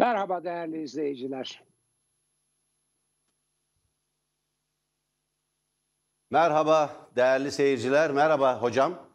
[0.00, 1.62] Merhaba değerli izleyiciler.
[6.30, 9.08] Merhaba değerli seyirciler, merhaba hocam.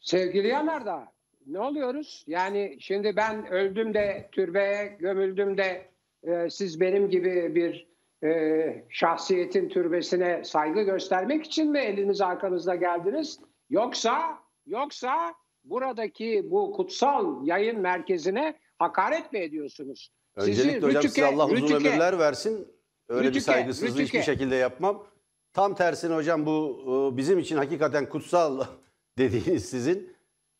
[0.00, 1.12] Sevgili Yanardağ,
[1.46, 2.24] ne oluyoruz?
[2.26, 5.90] Yani şimdi ben öldüm de türbeye gömüldüm de
[6.22, 7.88] e, siz benim gibi bir
[8.28, 13.40] e, şahsiyetin türbesine saygı göstermek için mi eliniz arkanızda geldiniz?
[13.70, 15.34] Yoksa yoksa
[15.64, 20.10] buradaki bu kutsal yayın merkezine hakaret mi ediyorsunuz?
[20.36, 22.68] Öncelikle hocam size Allah uzun rütüke, ömürler versin.
[23.08, 24.04] Öyle Rütüke, bir saygısızlığı rütüke.
[24.04, 25.06] hiçbir şekilde yapmam.
[25.52, 28.64] Tam tersine hocam bu e, bizim için hakikaten kutsal
[29.18, 30.16] dediğiniz sizin.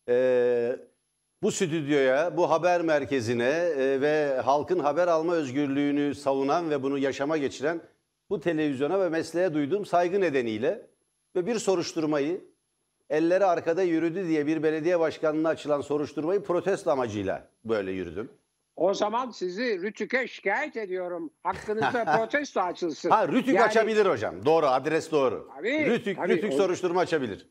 [0.09, 0.77] E,
[1.43, 7.37] bu stüdyoya, bu haber merkezine e, ve halkın haber alma özgürlüğünü savunan ve bunu yaşama
[7.37, 7.81] geçiren
[8.31, 10.87] bu televizyona ve mesleğe duyduğum saygı nedeniyle
[11.37, 12.45] ve bir soruşturmayı
[13.11, 18.31] elleri arkada yürüdü diye bir belediye başkanlığına açılan soruşturmayı protesto amacıyla böyle yürüdüm.
[18.77, 21.31] O zaman sizi Rütük'e şikayet ediyorum.
[21.43, 23.11] Hakkınızda protesto açılsın.
[23.11, 24.45] Ha Rütük Yani- açabilir hocam.
[24.45, 25.49] Doğru adres doğru.
[25.57, 26.29] Tabii, Rütük, tabii.
[26.37, 27.47] Rütük O- soruşturma açabilir.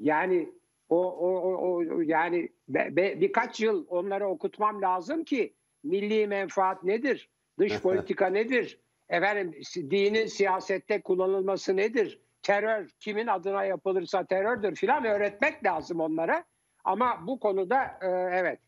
[0.00, 0.48] Yani
[0.88, 5.52] o, o, o, o- yani be- be- birkaç yıl onlara okutmam lazım ki
[5.84, 7.28] milli menfaat nedir?
[7.58, 8.78] Dış politika nedir?
[9.08, 12.18] Efendim dinin siyasette kullanılması nedir?
[12.50, 16.44] Terör kimin adına yapılırsa terördür filan öğretmek lazım onlara.
[16.84, 18.58] Ama bu konuda e, evet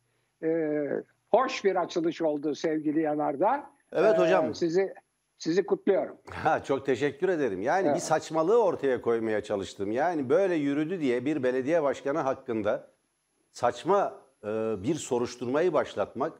[0.42, 0.48] e,
[1.30, 3.70] hoş bir açılış oldu sevgili Yanardağ.
[3.92, 4.54] Evet E, hocam.
[4.54, 4.94] Sizi
[5.38, 6.16] sizi kutluyorum.
[6.30, 7.62] Ha, çok teşekkür ederim.
[7.62, 7.96] Yani Evet.
[7.96, 9.92] bir saçmalığı ortaya koymaya çalıştım.
[9.92, 12.90] Yani böyle yürüdü diye bir belediye başkanı hakkında
[13.52, 14.48] saçma e,
[14.82, 16.32] bir soruşturmayı başlatmak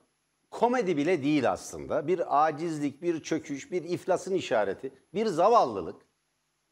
[0.50, 2.06] komedi bile değil aslında.
[2.06, 6.08] Bir acizlik, bir çöküş, bir iflasın işareti, bir zavallılık.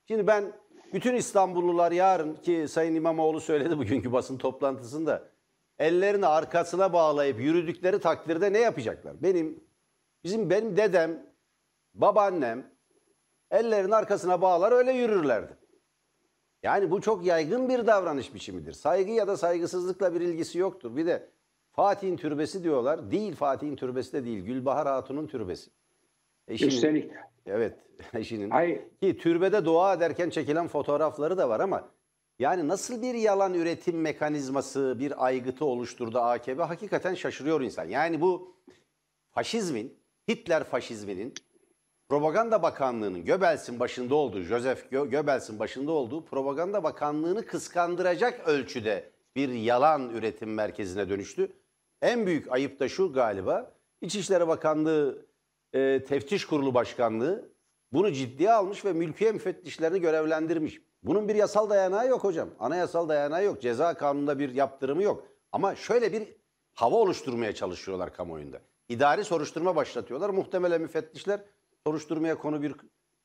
[0.08, 0.52] Şimdi ben
[0.92, 5.28] bütün İstanbullular yarın ki Sayın İmamoğlu söyledi bugünkü basın toplantısında
[5.78, 9.22] ellerini arkasına bağlayıp yürüdükleri takdirde ne yapacaklar?
[9.22, 9.64] Benim
[10.24, 11.26] bizim benim dedem,
[11.94, 12.70] babaannem
[13.50, 15.56] ellerini arkasına bağlar öyle yürürlerdi.
[16.62, 18.72] Yani bu çok yaygın bir davranış biçimidir.
[18.72, 20.96] Saygı ya da saygısızlıkla bir ilgisi yoktur.
[20.96, 21.28] Bir de
[21.72, 23.10] Fatih'in türbesi diyorlar.
[23.10, 24.44] Değil Fatih'in türbesi de değil.
[24.44, 25.70] Gülbahar Hatun'un türbesi.
[26.48, 27.12] Eşinin, Üstelik.
[27.46, 27.76] Evet
[28.14, 28.50] eşinin.
[28.50, 28.80] Hayır.
[29.02, 31.88] Ki türbede dua ederken çekilen fotoğrafları da var ama
[32.38, 37.84] yani nasıl bir yalan üretim mekanizması, bir aygıtı oluşturdu AKP hakikaten şaşırıyor insan.
[37.84, 38.56] Yani bu
[39.30, 39.98] faşizmin,
[40.28, 41.34] Hitler faşizminin
[42.08, 49.48] Propaganda Bakanlığı'nın Göbels'in başında olduğu, Joseph Gö- Göbels'in başında olduğu Propaganda Bakanlığı'nı kıskandıracak ölçüde bir
[49.48, 51.52] yalan üretim merkezine dönüştü.
[52.02, 55.25] En büyük ayıp da şu galiba, İçişleri Bakanlığı
[55.76, 57.48] e, Teftiş Kurulu Başkanlığı
[57.92, 60.80] bunu ciddiye almış ve mülkiye müfettişlerini görevlendirmiş.
[61.02, 62.48] Bunun bir yasal dayanağı yok hocam.
[62.58, 63.62] Anayasal dayanağı yok.
[63.62, 65.26] Ceza kanununda bir yaptırımı yok.
[65.52, 66.28] Ama şöyle bir
[66.74, 68.60] hava oluşturmaya çalışıyorlar kamuoyunda.
[68.88, 70.30] İdari soruşturma başlatıyorlar.
[70.30, 71.40] Muhtemelen müfettişler
[71.86, 72.74] soruşturmaya konu bir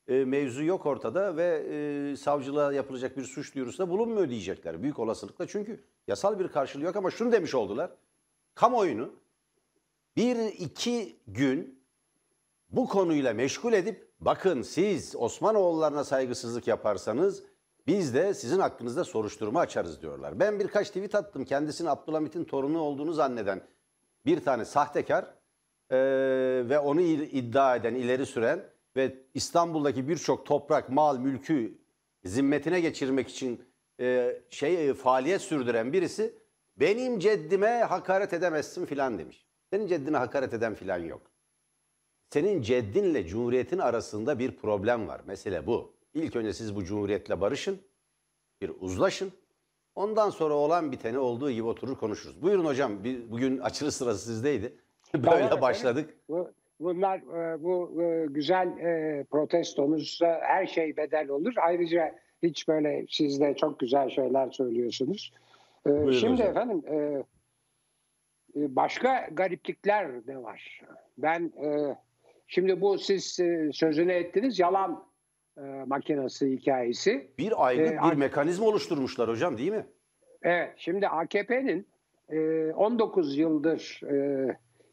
[0.07, 4.83] e, mevzu yok ortada ve e, savcılığa yapılacak bir suç duyurusunda bulunmuyor diyecekler.
[4.83, 7.91] Büyük olasılıkla çünkü yasal bir karşılığı yok ama şunu demiş oldular.
[8.55, 9.13] Kamuoyunu
[10.15, 11.80] bir iki gün
[12.71, 17.43] bu konuyla meşgul edip bakın siz Osmanoğullarına saygısızlık yaparsanız
[17.87, 20.39] biz de sizin hakkınızda soruşturma açarız diyorlar.
[20.39, 23.61] Ben birkaç tweet attım kendisinin Abdülhamit'in torunu olduğunu zanneden
[24.25, 25.25] bir tane sahtekar
[25.91, 28.63] eee, ve onu iddia eden, ileri süren
[28.95, 31.81] ve İstanbul'daki birçok toprak, mal, mülkü
[32.23, 33.63] zimmetine geçirmek için
[33.99, 36.35] eee, şey e, faaliyet sürdüren birisi
[36.77, 39.47] benim ceddime hakaret edemezsin filan demiş.
[39.69, 41.30] Senin ceddine hakaret eden filan yok.
[42.33, 45.21] Senin ceddinle cumhuriyetin arasında bir problem var.
[45.27, 45.93] Mesele bu.
[46.13, 47.81] İlk önce siz bu cumhuriyetle barışın,
[48.61, 49.31] bir uzlaşın.
[49.95, 52.41] Ondan sonra olan biteni olduğu gibi oturur konuşuruz.
[52.41, 54.73] Buyurun hocam, bir, bugün açılış sırası sizdeydi.
[55.13, 55.61] Böyle efendim.
[55.61, 56.17] başladık.
[56.29, 61.53] Bu, bunlar e, bu e, güzel e, protestonuzda her şey bedel olur.
[61.61, 65.33] Ayrıca hiç böyle siz de çok güzel şeyler söylüyorsunuz.
[65.85, 66.47] Buyurun şimdi hocam.
[66.47, 66.83] efendim
[68.55, 70.81] başka gariplikler de var.
[71.17, 71.51] Ben
[72.51, 75.03] şimdi bu siz e, sözünü ettiniz yalan
[75.57, 77.31] e, makinesi hikayesi.
[77.37, 79.85] Bir aygıt, Ee, bir mekanizma oluşturmuşlar hocam değil mi?
[80.43, 81.87] Evet, şimdi AKP'nin
[82.29, 84.47] e, 19 yıldır e,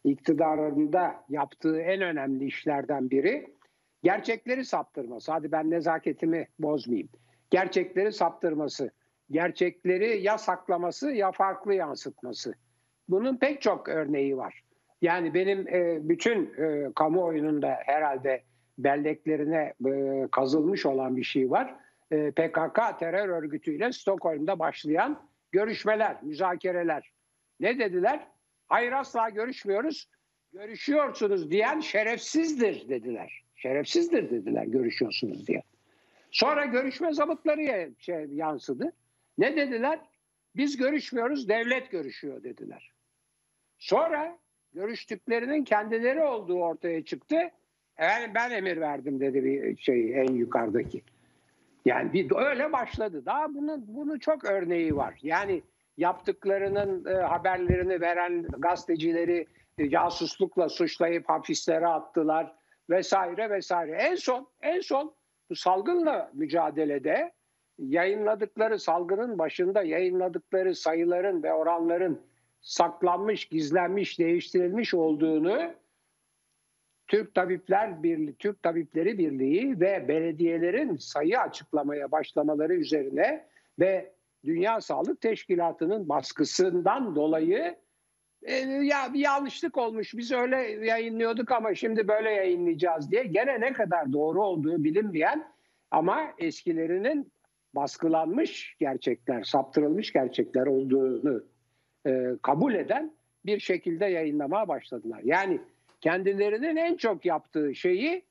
[0.05, 3.55] iktidarında yaptığı en önemli işlerden biri
[4.03, 5.33] gerçekleri saptırması.
[5.33, 7.09] Hadi ben nezaketimi bozmayayım.
[7.51, 8.91] Gerçekleri saptırması,
[9.31, 12.55] gerçekleri ya saklaması ya farklı yansıtması.
[13.09, 14.63] Bunun pek çok örneği var.
[15.03, 18.43] Yani benim e, bütün e, kamuoyunun da herhalde
[18.79, 21.75] belleklerine e, kazılmış olan bir şey var.
[22.11, 25.23] E, PKK terör örgütüyle Stockholm'da başlayan
[25.53, 27.13] görüşmeler, müzakereler.
[27.61, 28.27] Ne dediler?
[28.67, 30.09] Hayır asla görüşmüyoruz.
[30.53, 33.43] görüşüyorsunuz diyen şerefsizdir dediler.
[33.57, 35.63] Şerefsizdir dediler görüşüyorsunuz diye.
[36.31, 38.93] Sonra görüşme zabıtları şey yansıdı.
[39.39, 40.01] Ne dediler?
[40.57, 42.93] Biz görüşmüyoruz, devlet görüşüyor dediler.
[43.79, 44.39] Sonra
[44.75, 47.37] görüştüklerinin kendileri olduğu ortaya çıktı.
[47.99, 51.03] Yani ben emir verdim dedi bir şey en yukarıdaki.
[51.85, 53.23] Yani bir öyle başladı.
[53.27, 55.19] Daha bunun bunu çok örneği var.
[55.23, 55.63] Yani
[55.97, 59.47] yaptıklarının e, haberlerini veren gazetecileri
[59.79, 62.55] e, casuslukla suçlayıp hapislere attılar
[62.91, 63.93] vesaire vesaire.
[63.93, 65.15] En son en son
[65.51, 67.33] bu salgınla mücadelede
[67.79, 72.21] yayınladıkları salgının başında yayınladıkları sayıların ve oranların
[72.61, 75.75] saklanmış, gizlenmiş, değiştirilmiş olduğunu
[77.07, 83.47] Türk Tabipler Birliği, Türk Tabipleri Birliği ve belediyelerin sayı açıklamaya başlamaları üzerine
[83.79, 84.13] ve
[84.45, 87.77] Dünya Sağlık Teşkilatı'nın baskısından dolayı
[88.43, 90.57] e, ya bir yanlışlık olmuş biz öyle
[90.87, 95.53] yayınlıyorduk ama şimdi böyle yayınlayacağız diye gene ne kadar doğru olduğu bilinmeyen
[95.91, 97.33] ama eskilerinin
[97.75, 101.45] baskılanmış gerçekler, saptırılmış gerçekler olduğunu
[102.07, 103.13] e, kabul eden
[103.47, 105.21] bir şekilde yayınlamaya başladılar.
[105.25, 105.61] Yani
[106.01, 108.25] kendilerinin en çok yaptığı şeyi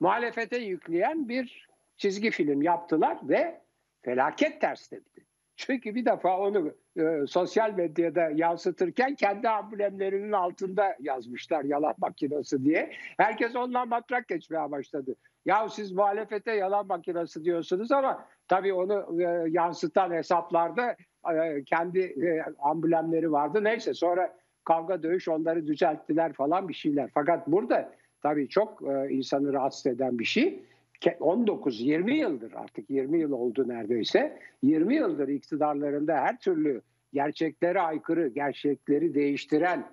[0.00, 3.60] muhalefete yükleyen bir çizgi film yaptılar ve
[4.02, 5.24] felaket ters tepti.
[5.56, 12.92] Çünkü bir defa onu e, sosyal medyada yansıtırken kendi amblemlerinin altında yazmışlar yalan makinesi diye.
[13.16, 15.14] Herkes ondan matrak geçmeye başladı.
[15.44, 20.96] Ya siz muhalefete yalan makinesi diyorsunuz ama tabii onu e, yansıtan hesaplarda
[21.66, 23.64] kendi e, amblemleri vardı.
[23.64, 27.10] Neyse sonra kavga dövüş onları düzelttiler falan bir şeyler.
[27.14, 27.92] Fakat burada
[28.22, 30.62] tabii çok e, insanı rahatsız eden bir şey.
[31.02, 34.38] 19-20 yıldır artık 20 yıl oldu neredeyse.
[34.62, 36.82] 20 yıldır iktidarlarında her türlü
[37.12, 39.86] gerçeklere aykırı, gerçekleri değiştiren,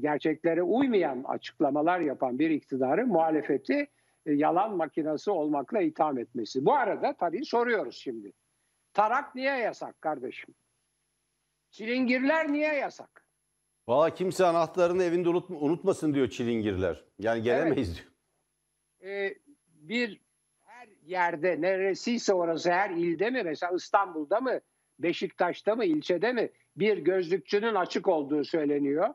[0.00, 3.86] gerçeklere uymayan açıklamalar yapan bir iktidarı muhalefeti
[4.26, 6.64] e, yalan makinası olmakla itham etmesi.
[6.64, 8.32] Bu arada tabii soruyoruz şimdi.
[8.94, 10.54] Tarak niye yasak kardeşim?
[11.70, 13.24] Çilingirler niye yasak?
[13.88, 17.04] Valla kimse anahtarını evinde unutmasın diyor çilingirler.
[17.18, 18.04] Yani gelemeyiz evet.
[19.00, 19.14] diyor.
[19.14, 19.34] Ee,
[19.66, 20.20] bir
[20.62, 24.60] her yerde neresiyse orası her ilde mi mesela İstanbul'da mı
[24.98, 29.14] Beşiktaş'ta mı ilçede mi bir gözlükçünün açık olduğu söyleniyor.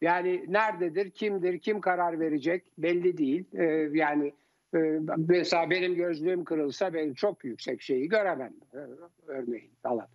[0.00, 3.44] Yani nerededir, kimdir, kim karar verecek belli değil.
[3.52, 3.64] Ee,
[3.98, 4.34] yani
[5.16, 8.78] mesela benim gözlüğüm kırılsa ben çok yüksek şeyi göremem e,
[9.26, 10.08] örneğin falan.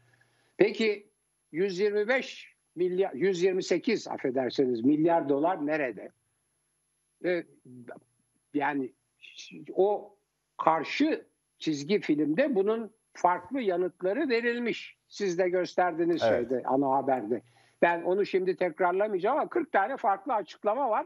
[0.57, 1.07] Peki
[1.51, 6.11] 125 milyar, 128 affedersiniz milyar dolar nerede?
[7.25, 7.43] Ee,
[8.53, 8.93] yani
[9.73, 10.17] o
[10.57, 11.25] karşı
[11.57, 14.97] çizgi filmde bunun farklı yanıtları verilmiş.
[15.07, 16.49] Siz de gösterdiğiniz evet.
[16.49, 17.41] şeyde ana haberde.
[17.81, 21.05] Ben onu şimdi tekrarlamayacağım ama 40 tane farklı açıklama var.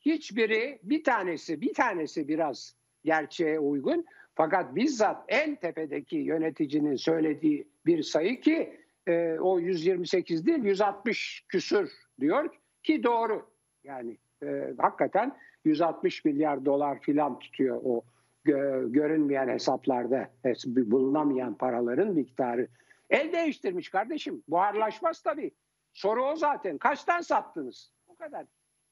[0.00, 4.06] Hiçbiri bir tanesi bir tanesi biraz gerçeğe uygun.
[4.34, 11.92] Fakat bizzat en tepedeki yöneticinin söylediği bir sayı ki e, o 128 değil 160 küsür
[12.20, 13.46] diyor ki doğru.
[13.84, 18.02] Yani e, hakikaten 160 milyar dolar filan tutuyor o
[18.46, 20.30] gö- görünmeyen hesaplarda
[20.76, 22.68] bulunamayan paraların miktarı.
[23.10, 24.42] El değiştirmiş kardeşim.
[24.48, 25.50] Buharlaşmaz tabii.
[25.92, 26.78] Soru o zaten.
[26.78, 27.90] Kaçtan sattınız?
[28.08, 28.46] Bu kadar.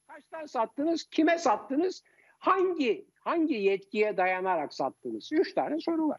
[0.07, 1.05] Kaçtan sattınız?
[1.05, 2.03] Kime sattınız?
[2.43, 5.33] Hangi hangi yetkiye dayanarak sattınız?
[5.33, 6.19] Üç tane soru var.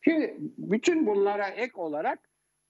[0.00, 2.18] Şimdi bütün bunlara ek olarak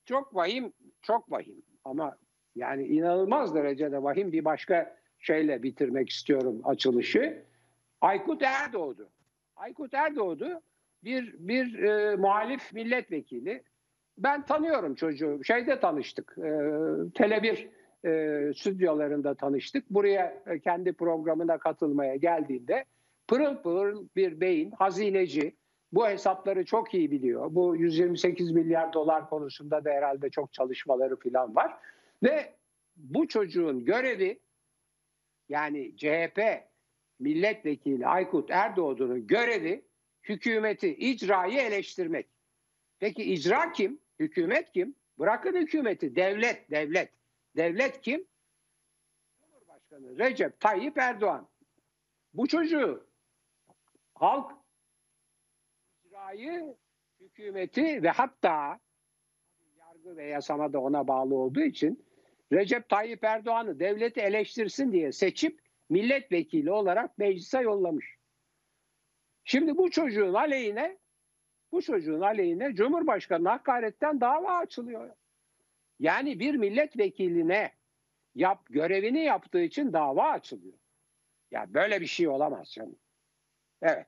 [0.05, 0.73] çok vahim,
[1.03, 2.17] çok vahim ama
[2.57, 7.43] yani inanılmaz derecede vahim bir başka şeyle bitirmek istiyorum açılışı.
[8.01, 9.09] Aykut Erdoğdu.
[9.57, 10.61] Aykut Erdoğdu
[11.05, 13.63] bir bir e, muhalif milletvekili.
[14.19, 15.45] Ben tanıyorum çocuğu.
[15.45, 16.35] Şeyde tanıştık.
[16.39, 16.41] E,
[17.15, 17.69] Tele1
[18.05, 19.91] e, stüdyolarında tanıştık.
[19.91, 22.85] Buraya e, kendi programına katılmaya geldiğinde
[23.29, 25.57] pırıl pırıl bir beyin, hazineci.
[25.93, 27.55] Bu hesapları çok iyi biliyor.
[27.55, 31.77] Bu 128 milyar dolar konusunda da herhalde çok çalışmaları falan var.
[32.23, 32.55] Ve
[32.97, 34.41] bu çocuğun görevi
[35.49, 36.41] yani CHP
[37.21, 39.83] milletvekili Aykut Erdoğdu'nun görevi
[40.23, 42.27] hükümeti, icrayı eleştirmek.
[42.99, 43.99] Peki icra kim?
[44.19, 44.95] Hükümet kim?
[45.19, 47.11] Bırakın hükümeti, devlet, devlet.
[47.57, 48.27] Devlet kim?
[49.41, 51.49] Cumhurbaşkanı Recep Tayyip Erdoğan.
[52.35, 53.07] Bu çocuğu
[54.15, 54.53] halk
[56.05, 56.77] icrayı,
[57.21, 58.81] hükümeti ve hatta
[59.79, 62.07] yargı ve yasama da ona bağlı olduğu için
[62.53, 68.17] Recep Tayyip Erdoğan'ı devleti eleştirsin diye seçip milletvekili olarak meclise yollamış.
[69.45, 70.99] Şimdi bu çocuğun aleyhine
[71.73, 75.11] bu çocuğun aleyhine Cumhurbaşkanı hakaretten dava açılıyor.
[76.01, 77.73] Yani bir milletvekiline
[78.35, 80.79] yap, görevini yaptığı için dava açılıyor.
[81.51, 82.97] Ya böyle bir şey olamaz canım.
[83.83, 84.07] Evet.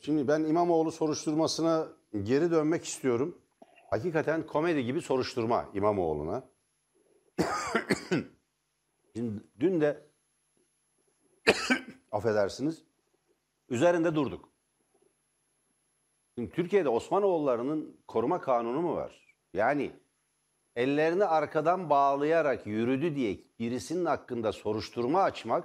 [0.00, 1.88] Şimdi ben İmamoğlu soruşturmasına
[2.22, 3.42] geri dönmek istiyorum.
[3.90, 6.48] Hakikaten komedi gibi soruşturma İmamoğlu'na.
[9.16, 10.06] Şimdi dün de
[12.12, 12.84] affedersiniz
[13.68, 14.48] üzerinde durduk.
[16.34, 19.23] Şimdi Türkiye'de Osmanoğulları'nın koruma kanunu mu var?
[19.54, 19.92] Yani
[20.76, 25.64] ellerini arkadan bağlayarak yürüdü diye birisinin hakkında soruşturma açmak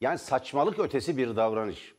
[0.00, 1.94] yani saçmalık ötesi bir davranış.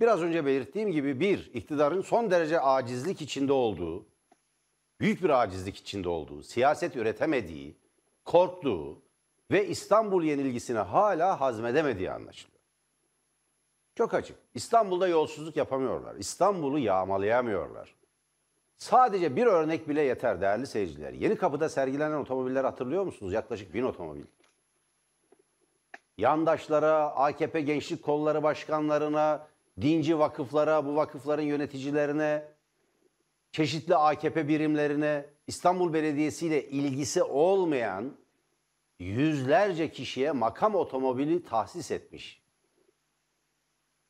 [0.00, 4.06] Biraz önce belirttiğim gibi bir, iktidarın son derece acizlik içinde olduğu,
[5.00, 7.76] büyük bir acizlik içinde olduğu, siyaset üretemediği,
[8.24, 9.02] korktuğu
[9.50, 12.60] ve İstanbul yenilgisini hala hazmedemediği anlaşılıyor.
[13.94, 14.38] Çok açık.
[14.54, 16.14] İstanbul'da yolsuzluk yapamıyorlar.
[16.16, 17.95] İstanbul'u yağmalayamıyorlar.
[18.76, 21.12] Sadece bir örnek bile yeter değerli seyirciler.
[21.12, 23.32] Yeni kapıda sergilenen otomobiller hatırlıyor musunuz?
[23.32, 24.24] Yaklaşık bin otomobil.
[26.18, 29.46] Yandaşlara, AKP gençlik kolları başkanlarına,
[29.80, 32.44] dinci vakıflara, bu vakıfların yöneticilerine,
[33.52, 38.16] çeşitli AKP birimlerine, İstanbul Belediyesi ile ilgisi olmayan
[38.98, 42.42] yüzlerce kişiye makam otomobili tahsis etmiş.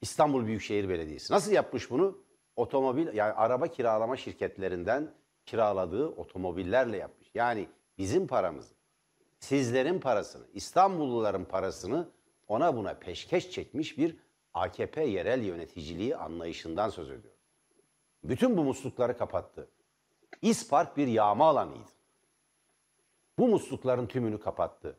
[0.00, 1.32] İstanbul Büyükşehir Belediyesi.
[1.32, 2.25] Nasıl yapmış bunu?
[2.56, 5.10] Otomobil yani araba kiralama şirketlerinden
[5.46, 7.30] kiraladığı otomobillerle yapmış.
[7.34, 8.74] Yani bizim paramızı,
[9.40, 12.08] sizlerin parasını, İstanbulluların parasını
[12.48, 14.16] ona buna peşkeş çekmiş bir
[14.54, 17.34] AKP yerel yöneticiliği anlayışından söz ediyor.
[18.24, 19.68] Bütün bu muslukları kapattı.
[20.42, 21.90] İspark bir yağma alanıydı.
[23.38, 24.96] Bu muslukların tümünü kapattı.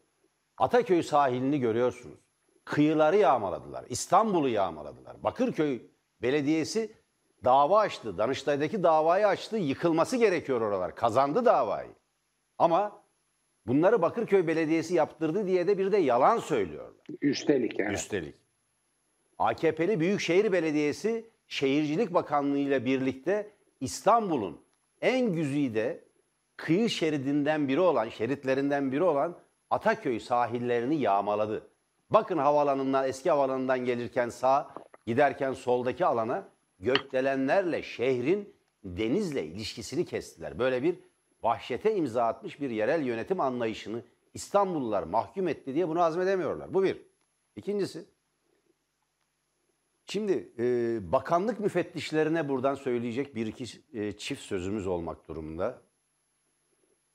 [0.57, 2.19] Ataköy sahilini görüyorsunuz.
[2.65, 3.85] Kıyıları yağmaladılar.
[3.89, 5.23] İstanbul'u yağmaladılar.
[5.23, 5.81] Bakırköy
[6.21, 6.93] Belediyesi
[7.43, 8.17] dava açtı.
[8.17, 9.57] Danıştay'daki davayı açtı.
[9.57, 10.95] Yıkılması gerekiyor oralar.
[10.95, 11.91] Kazandı davayı.
[12.57, 13.01] Ama
[13.67, 16.93] bunları Bakırköy Belediyesi yaptırdı diye de bir de yalan söylüyorlar.
[17.21, 17.93] Üstelik yani.
[17.93, 18.35] Üstelik.
[19.39, 23.51] AKP'li Büyükşehir Belediyesi Şehircilik Bakanlığı ile birlikte
[23.81, 24.61] İstanbul'un
[25.01, 26.03] en güzide
[26.57, 29.37] kıyı şeridinden biri olan, şeritlerinden biri olan
[29.69, 31.67] Ataköy sahillerini yağmaladı.
[32.09, 34.69] Bakın havalanından, eski havalanından gelirken sağ,
[35.05, 36.49] giderken soldaki alana
[36.79, 38.53] gökdelenlerle şehrin
[38.83, 40.59] denizle ilişkisini kestiler.
[40.59, 40.99] Böyle bir
[41.43, 44.03] vahşete imza atmış bir yerel yönetim anlayışını
[44.33, 46.73] İstanbullular mahkum etti diye bunu hazmedemiyorlar.
[46.73, 47.01] Bu bir.
[47.55, 48.05] İkincisi,
[50.09, 55.81] Şimdi e, bakanlık müfettişlerine buradan söyleyecek bir iki e, çift sözümüz olmak durumunda.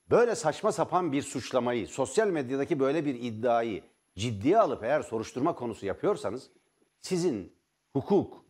[0.09, 3.83] Böyle saçma sapan bir suçlamayı, sosyal medyadaki böyle bir iddiayı
[4.15, 6.51] ciddiye alıp eğer soruşturma konusu yapıyorsanız
[6.99, 7.53] sizin
[7.93, 8.42] hukuk,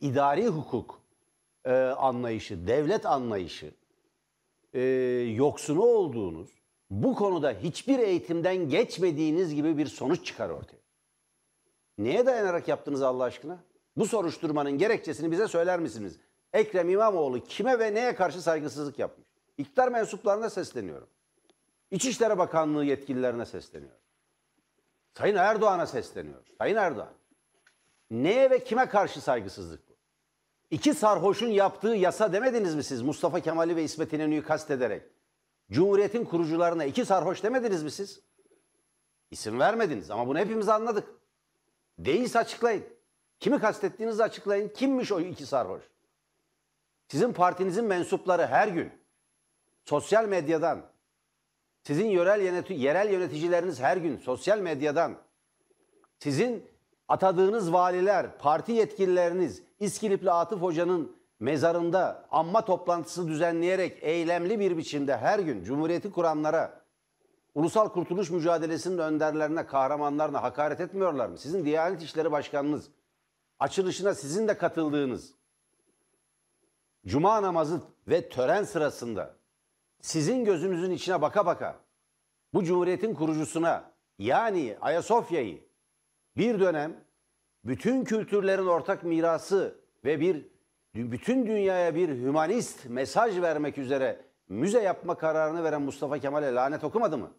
[0.00, 1.00] idari hukuk
[1.64, 3.74] e, anlayışı, devlet anlayışı
[4.74, 4.80] e,
[5.36, 6.50] yoksunu olduğunuz,
[6.90, 10.86] bu konuda hiçbir eğitimden geçmediğiniz gibi bir sonuç çıkar ortaya.
[11.98, 13.58] Neye dayanarak yaptınız Allah aşkına?
[13.96, 16.18] Bu soruşturmanın gerekçesini bize söyler misiniz?
[16.52, 19.28] Ekrem İmamoğlu kime ve neye karşı saygısızlık yapmış?
[19.58, 21.08] İktidar mensuplarına sesleniyorum.
[21.90, 23.98] İçişleri Bakanlığı yetkililerine sesleniyorum.
[25.14, 26.44] Sayın Erdoğan'a sesleniyorum.
[26.58, 27.12] Sayın Erdoğan.
[28.10, 29.85] Neye ve kime karşı saygısızlık?
[30.70, 35.02] İki sarhoşun yaptığı yasa demediniz mi siz Mustafa Kemal'i ve İsmet İnönü'yü kastederek?
[35.70, 38.20] Cumhuriyetin kurucularına iki sarhoş demediniz mi siz?
[39.30, 41.08] İsim vermediniz ama bunu hepimiz anladık.
[41.98, 42.84] Değilse açıklayın.
[43.40, 44.68] Kimi kastettiğinizi açıklayın.
[44.68, 45.82] Kimmiş o iki sarhoş?
[47.08, 48.92] Sizin partinizin mensupları her gün
[49.84, 50.82] sosyal medyadan,
[51.82, 55.16] sizin yerel, yöneti yerel yöneticileriniz her gün sosyal medyadan,
[56.18, 56.70] sizin
[57.08, 65.38] atadığınız valiler, parti yetkilileriniz, İskilipli Atıf Hoca'nın mezarında anma toplantısı düzenleyerek eylemli bir biçimde her
[65.38, 66.86] gün Cumhuriyeti kuranlara,
[67.54, 71.38] Ulusal Kurtuluş Mücadelesi'nin önderlerine, kahramanlarına hakaret etmiyorlar mı?
[71.38, 72.88] Sizin Diyanet İşleri Başkanınız,
[73.58, 75.34] açılışına sizin de katıldığınız
[77.06, 79.36] Cuma namazı ve tören sırasında
[80.00, 81.76] sizin gözünüzün içine baka baka
[82.54, 85.64] bu cumhuriyetin kurucusuna yani Ayasofya'yı
[86.36, 87.05] bir dönem
[87.66, 90.46] bütün kültürlerin ortak mirası ve bir
[90.94, 97.18] bütün dünyaya bir hümanist mesaj vermek üzere müze yapma kararını veren Mustafa Kemal'e lanet okumadı
[97.18, 97.32] mı?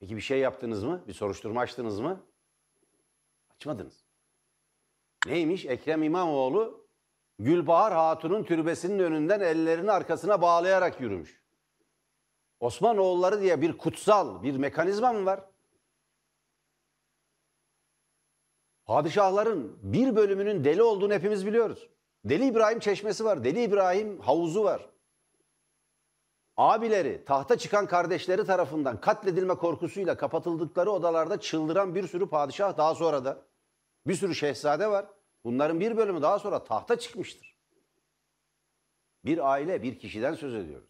[0.00, 1.04] Peki bir şey yaptınız mı?
[1.08, 2.20] Bir soruşturma açtınız mı?
[3.54, 4.04] Açmadınız.
[5.26, 5.66] Neymiş?
[5.66, 6.86] Ekrem İmamoğlu
[7.38, 11.42] Gülbahar Hatun'un türbesinin önünden ellerini arkasına bağlayarak yürümüş.
[12.60, 15.49] Osmanoğulları diye bir kutsal bir mekanizma mı var?
[18.90, 21.88] Padişahların bir bölümünün deli olduğunu hepimiz biliyoruz.
[22.24, 24.90] Deli İbrahim çeşmesi var, Deli İbrahim havuzu var.
[26.56, 33.24] abileri, tahta çıkan kardeşleri tarafından katledilme korkusuyla kapatıldıkları odalarda çıldıran bir sürü padişah daha sonra
[33.24, 33.42] da
[34.06, 35.06] bir sürü şehzade var.
[35.44, 37.56] Bunların bir bölümü daha sonra tahta çıkmıştır.
[39.24, 40.88] Bir aile, bir kişiden söz ediyoruz.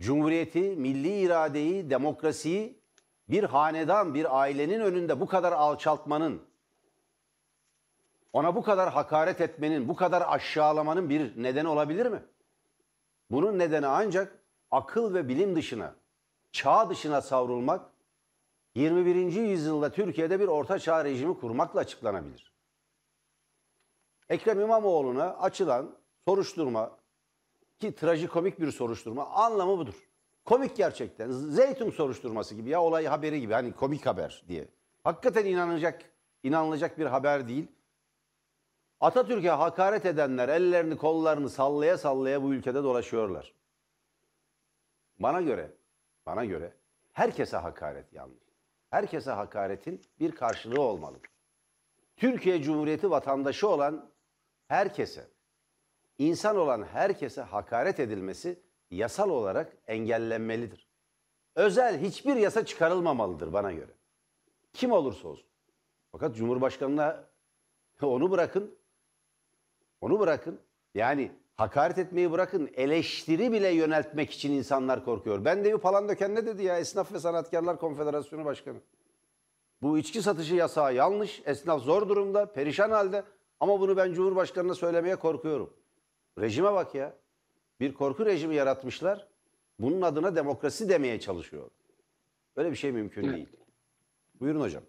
[0.00, 2.83] Cumhuriyeti, milli iradeyi, demokrasiyi
[3.28, 6.42] bir hanedan, bir ailenin önünde bu kadar alçaltmanın,
[8.32, 12.22] ona bu kadar hakaret etmenin, bu kadar aşağılamanın bir nedeni olabilir mi?
[13.30, 14.38] Bunun nedeni ancak
[14.70, 15.94] akıl ve bilim dışına,
[16.52, 17.90] çağ dışına savrulmak,
[18.74, 19.14] 21.
[19.32, 22.52] yüzyılda Türkiye'de bir orta çağ rejimi kurmakla açıklanabilir.
[24.28, 25.96] Ekrem İmamoğlu'na açılan
[26.28, 26.90] soruşturma
[27.80, 29.94] ki trajikomik bir soruşturma anlamı budur.
[30.44, 31.30] Komik gerçekten.
[31.30, 34.68] Zeytun soruşturması gibi ya olay haberi gibi hani komik haber diye.
[35.04, 36.02] Hakikaten inanılacak
[36.42, 37.66] inanılacak bir haber değil.
[39.00, 43.54] Atatürk'e hakaret edenler ellerini kollarını sallaya sallaya bu ülkede dolaşıyorlar.
[45.18, 45.70] Bana göre,
[46.26, 46.72] bana göre
[47.12, 48.44] herkese hakaret yanlış.
[48.90, 51.16] Herkese hakaretin bir karşılığı olmalı.
[52.16, 54.10] Türkiye Cumhuriyeti vatandaşı olan
[54.68, 55.28] herkese,
[56.18, 60.88] insan olan herkese hakaret edilmesi yasal olarak engellenmelidir.
[61.54, 63.92] Özel hiçbir yasa çıkarılmamalıdır bana göre.
[64.72, 65.46] Kim olursa olsun.
[66.12, 67.24] Fakat Cumhurbaşkanı'na
[68.02, 68.74] onu bırakın.
[70.00, 70.60] Onu bırakın.
[70.94, 72.70] Yani hakaret etmeyi bırakın.
[72.74, 75.44] Eleştiri bile yöneltmek için insanlar korkuyor.
[75.44, 76.78] Ben de falan döken ne dedi ya?
[76.78, 78.78] Esnaf ve Sanatkarlar Konfederasyonu Başkanı.
[79.82, 81.42] Bu içki satışı yasağı yanlış.
[81.46, 83.24] Esnaf zor durumda, perişan halde.
[83.60, 85.72] Ama bunu ben Cumhurbaşkanı'na söylemeye korkuyorum.
[86.38, 87.16] Rejime bak ya.
[87.80, 89.28] Bir korku rejimi yaratmışlar.
[89.78, 91.70] Bunun adına demokrasi demeye çalışıyor.
[92.56, 93.36] Böyle bir şey mümkün Evet.
[93.36, 93.48] değil.
[94.40, 94.82] Buyurun hocam.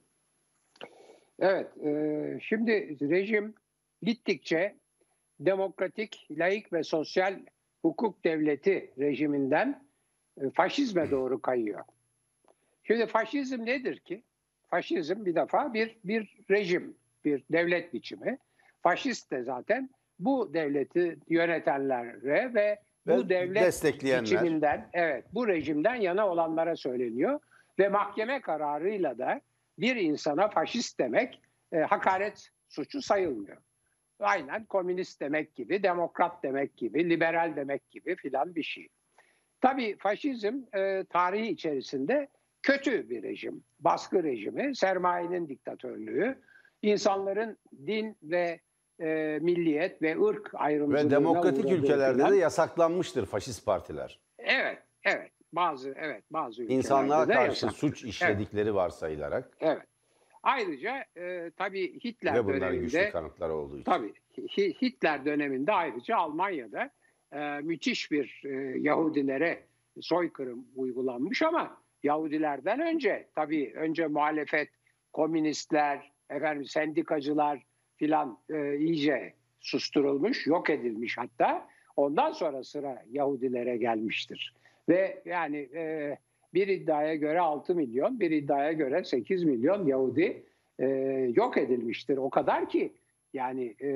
[1.40, 3.54] Evet, e, şimdi rejim
[4.02, 4.76] gittikçe
[5.40, 7.40] demokratik, laik ve sosyal
[7.82, 9.86] hukuk devleti rejiminden
[10.42, 11.84] e, faşizme doğru kayıyor.
[12.84, 14.24] Şimdi faşizm nedir ki?
[14.70, 16.96] Faşizm bir defa bir bir rejim,
[17.26, 18.38] bir devlet biçimi.
[18.82, 23.84] Faşist de zaten bu devleti yönetenlere ve bu devlet
[24.22, 27.40] biçiminden, evet, bu rejimden yana olanlara söyleniyor
[27.80, 29.42] ve mahkeme kararıyla da
[29.80, 33.58] bir insana faşist demek e, hakaret suçu sayılmıyor.
[34.20, 38.88] Aynen komünist demek gibi, demokrat demek gibi, liberal demek gibi filan bir şey.
[39.62, 42.28] Tabii faşizm e, tarihi içerisinde
[42.62, 43.64] kötü bir rejim.
[43.80, 46.42] Baskı rejimi, sermayenin diktatörlüğü,
[46.82, 48.60] insanların din ve
[49.00, 52.32] e, milliyet ve ırk ayrımcılığına Ve demokratik ülkelerde filan.
[52.32, 54.20] de yasaklanmıştır faşist partiler.
[54.40, 55.32] Evet, evet.
[55.54, 57.72] Bazı evet bazı ülkelerde karşı yasak.
[57.72, 59.82] suç işledikleri varsayılarak Evet.
[60.44, 63.84] Ayrıca e, tabii Hitler ve bunların güçlü döneminde kanıtları olduğu için.
[63.92, 66.90] tabii Hi- Hitler döneminde ayrıca Almanya'da
[67.34, 69.64] e, müthiş bir e, Yahudilere
[70.02, 74.70] soykırım uygulanmış ama Yahudilerden önce tabii önce muhalefet,
[75.14, 77.64] komünistler, efendim sendikacılar
[77.98, 81.68] filan e, iyice susturulmuş, yok edilmiş hatta.
[81.96, 84.54] Ondan sonra sıra Yahudilere gelmiştir.
[84.90, 86.18] Ve yani e,
[86.54, 90.44] bir iddiaya göre 6 milyon, bir iddiaya göre 8 milyon Yahudi
[90.80, 90.86] e,
[91.36, 92.18] yok edilmiştir.
[92.18, 92.94] O kadar ki
[93.34, 93.90] yani e,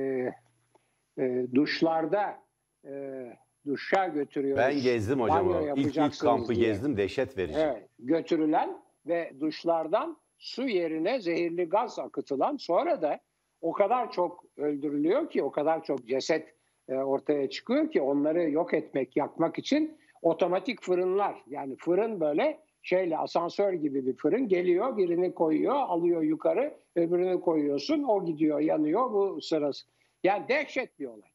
[1.20, 2.40] e, duşlarda
[2.88, 3.26] e,
[3.66, 4.64] duşa götürüyoruz.
[4.64, 5.76] Ben gezdim hocam.
[5.76, 6.66] İlk, ilk kampı diye.
[6.66, 7.60] gezdim dehşet verici.
[7.60, 13.20] Evet, götürülen ve duşlardan su yerine zehirli gaz akıtılan sonra da
[13.62, 16.54] o kadar çok öldürülüyor ki o kadar çok ceset
[16.90, 23.18] e, ortaya çıkıyor ki onları yok etmek, yakmak için otomatik fırınlar yani fırın böyle şeyle
[23.18, 29.42] asansör gibi bir fırın geliyor birini koyuyor alıyor yukarı öbürünü koyuyorsun o gidiyor yanıyor bu
[29.42, 29.88] sırası.
[30.24, 31.30] Yani dehşet bir olay.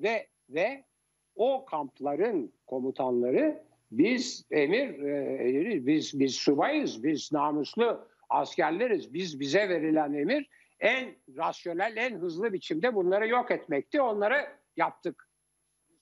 [0.00, 0.84] Ve ve
[1.36, 9.14] o kampların komutanları biz emir e, biz biz subayız, biz namuslu askerleriz.
[9.14, 10.48] Biz bize verilen emir
[10.80, 14.00] en rasyonel, en hızlı biçimde bunları yok etmekti.
[14.02, 15.28] Onları yaptık.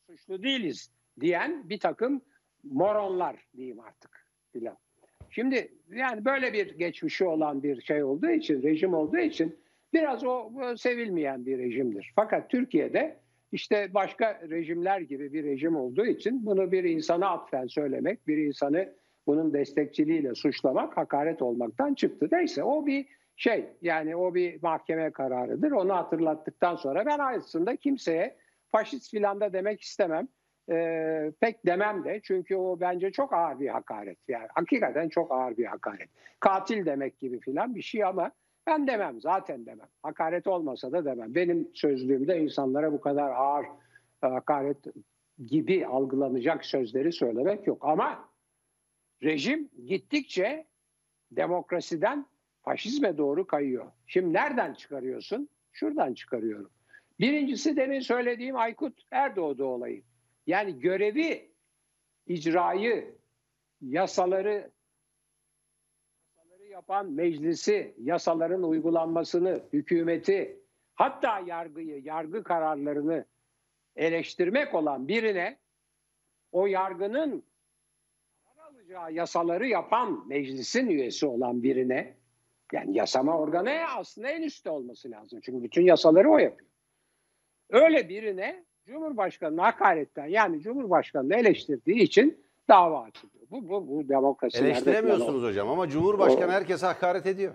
[0.07, 2.23] Suçlu değiliz diyen bir takım
[2.65, 4.77] moronlar diyeyim artık filan.
[5.31, 9.57] Şimdi yani böyle bir geçmişi olan bir şey olduğu için, rejim olduğu için
[9.93, 12.13] biraz o sevilmeyen bir rejimdir.
[12.17, 13.21] Fakat Türkiye'de
[13.53, 18.95] işte başka rejimler gibi bir rejim olduğu için bunu bir insana atfen söylemek, bir insanı
[19.27, 22.29] bunun destekçiliğiyle suçlamak hakaret olmaktan çıktı.
[22.33, 23.07] Neyse o bir
[23.39, 25.71] şey yani o bir mahkeme kararıdır.
[25.71, 28.37] Onu hatırlattıktan sonra ben aslında kimseye
[28.73, 30.29] faşist filan da demek istemem.
[30.71, 34.19] Ee, pek demem de çünkü o bence çok ağır bir hakaret.
[34.29, 36.09] Yani hakikaten çok ağır bir hakaret.
[36.41, 38.31] Katil demek gibi filan bir şey ama
[38.67, 39.89] ben demem zaten demem.
[40.03, 41.35] Hakaret olmasa da demem.
[41.35, 43.65] Benim sözlüğümde insanlara bu kadar ağır
[44.25, 44.79] e, hakaret
[45.47, 47.79] gibi algılanacak sözleri söylemek yok.
[47.81, 48.29] Ama
[49.23, 50.67] rejim gittikçe
[51.31, 52.27] demokrasiden
[52.69, 53.87] faşizme doğru kayıyor.
[54.07, 55.49] Şimdi nereden çıkarıyorsun?
[55.73, 56.71] Şuradan çıkarıyorum.
[57.21, 60.03] Birincisi demin söylediğim Aykut Erdoğdu olayı.
[60.47, 61.53] Yani görevi,
[62.27, 63.15] icrayı,
[63.81, 64.71] yasaları
[66.37, 70.61] yasaları yapan meclisi, yasaların uygulanmasını, hükümeti,
[70.95, 73.25] hatta yargıyı, yargı kararlarını
[73.97, 75.59] eleştirmek olan birine
[76.53, 77.45] o yargının
[78.59, 82.18] alacağı yasaları yapan meclisin üyesi olan birine
[82.73, 85.41] yani yasama organı aslında en üstte olması lazım.
[85.43, 86.71] Çünkü bütün yasaları o yapıyor.
[87.71, 93.47] Öyle birine Cumhurbaşkanı'nı hakaretten yani Cumhurbaşkanı'nı eleştirdiği için dava açılıyor.
[93.51, 94.59] Bu, bu, bu demokrasi.
[94.59, 97.55] Eleştiremiyorsunuz hocam ama Cumhurbaşkanı o, herkese hakaret ediyor.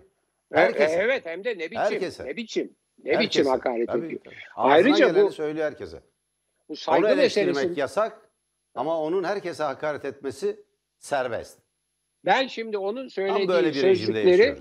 [0.52, 0.96] E, herkese.
[0.96, 1.78] Evet hem de ne biçim.
[1.78, 2.26] Herkese.
[2.26, 2.76] Ne biçim.
[3.04, 3.30] Ne herkese.
[3.30, 4.22] biçim hakaret tabii, ediyor.
[4.24, 4.36] Tabii.
[4.56, 6.00] Ayrıca bu söylüyor herkese.
[6.70, 7.80] Bu saygı Onu eleştirmek meselesi...
[7.80, 8.30] yasak
[8.76, 10.60] ama onun herkese hakaret etmesi
[11.00, 11.60] serbest.
[12.26, 14.58] Ben şimdi onun söylediği Tam böyle bir sözcükleri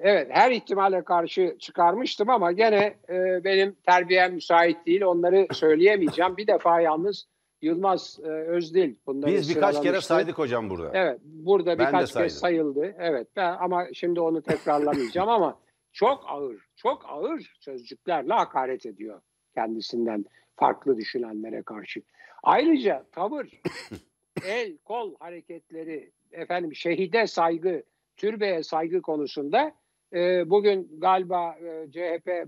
[0.00, 5.02] evet her ihtimale karşı çıkarmıştım ama gene e, benim terbiyem müsait değil.
[5.02, 6.36] Onları söyleyemeyeceğim.
[6.36, 7.26] bir defa yalnız
[7.62, 10.90] Yılmaz e, Özdil bunları Biz birkaç kere saydık hocam burada.
[10.94, 12.94] Evet, burada ben birkaç kez sayıldı.
[12.98, 15.58] Evet, ben, ama şimdi onu tekrarlamayacağım ama
[15.92, 19.20] çok ağır, çok ağır sözcüklerle hakaret ediyor
[19.54, 20.24] kendisinden
[20.56, 22.02] farklı düşünenlere karşı.
[22.42, 23.60] Ayrıca tavır,
[24.46, 27.82] el, kol hareketleri, efendim şehide saygı,
[28.16, 29.74] türbeye saygı konusunda
[30.14, 32.46] e, bugün galiba e, CHP e,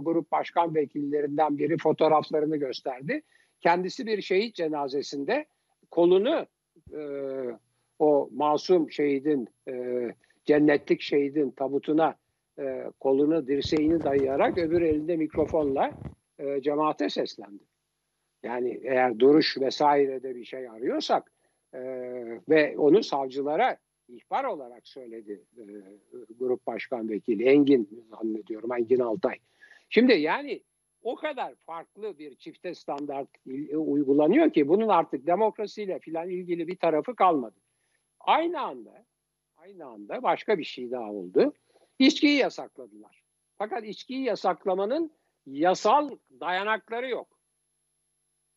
[0.00, 3.22] grup başkan vekillerinden biri fotoğraflarını gösterdi.
[3.60, 5.46] Kendisi bir şehit cenazesinde
[5.90, 6.46] kolunu
[6.94, 7.00] e,
[7.98, 9.48] o masum şehidin,
[10.44, 12.14] cennetlik şehidin tabutuna
[13.00, 15.90] kolunu, dirseğini dayayarak öbür elinde mikrofonla
[16.38, 17.62] e, cemaate seslendi.
[18.42, 21.32] Yani eğer duruş vesairede bir şey arıyorsak
[22.48, 23.76] ve onu savcılara
[24.10, 25.64] ihbar olarak söyledi e,
[26.38, 29.38] grup başkan vekili Engin zannediyorum Engin Altay.
[29.88, 30.62] Şimdi yani
[31.02, 33.28] o kadar farklı bir çifte standart
[33.72, 37.56] uygulanıyor ki bunun artık demokrasiyle filan ilgili bir tarafı kalmadı.
[38.20, 39.04] Aynı anda
[39.56, 41.52] aynı anda başka bir şey daha oldu.
[41.98, 43.22] İçkiyi yasakladılar.
[43.58, 45.12] Fakat içkiyi yasaklamanın
[45.46, 47.28] yasal dayanakları yok.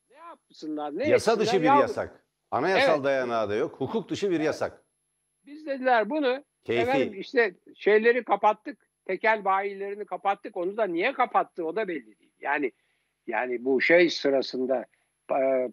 [0.10, 0.98] Ne yapsınlar?
[0.98, 2.26] Ne Yasa dışı bir ya, yasak.
[2.52, 3.04] Anayasal evet.
[3.04, 3.76] dayanağı da yok.
[3.82, 4.83] Hukuk dışı bir yasak.
[5.46, 6.82] Biz dediler bunu Keyfi.
[6.82, 8.78] efendim işte şeyleri kapattık.
[9.06, 10.58] Tekel bayilerini kapattık.
[10.58, 12.34] Onu da niye kapattı o da belli değil.
[12.40, 12.72] Yani
[13.28, 14.86] yani bu şey sırasında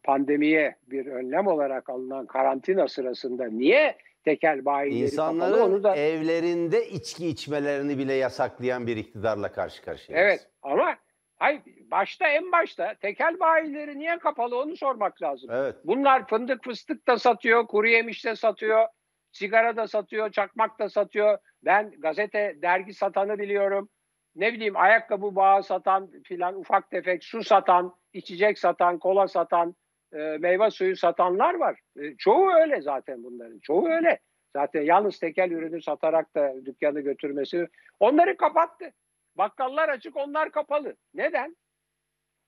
[0.04, 5.64] pandemiye bir önlem olarak alınan karantina sırasında niye tekel bayileri İnsanların kapalı?
[5.64, 5.96] Onu da...
[5.96, 10.26] evlerinde içki içmelerini bile yasaklayan bir iktidarla karşı karşıyayız.
[10.26, 10.96] Evet ama
[11.36, 15.50] hayır, başta en başta tekel bayileri niye kapalı onu sormak lazım.
[15.52, 15.76] Evet.
[15.84, 18.86] Bunlar fındık fıstık da satıyor, kuru yemiş de satıyor,
[19.32, 21.38] sigara da satıyor, çakmak da satıyor.
[21.64, 23.88] Ben gazete, dergi satanı biliyorum.
[24.36, 29.74] Ne bileyim ayakkabı bağı satan filan ufak tefek su satan, içecek satan, kola satan,
[30.12, 31.80] e, meyve suyu satanlar var.
[32.00, 33.58] E, çoğu öyle zaten bunların.
[33.58, 34.18] Çoğu öyle.
[34.56, 37.68] Zaten yalnız tekel ürünü satarak da dükkanı götürmesi.
[38.00, 38.92] Onları kapattı.
[39.36, 40.96] Bakkallar açık onlar kapalı.
[41.14, 41.56] Neden?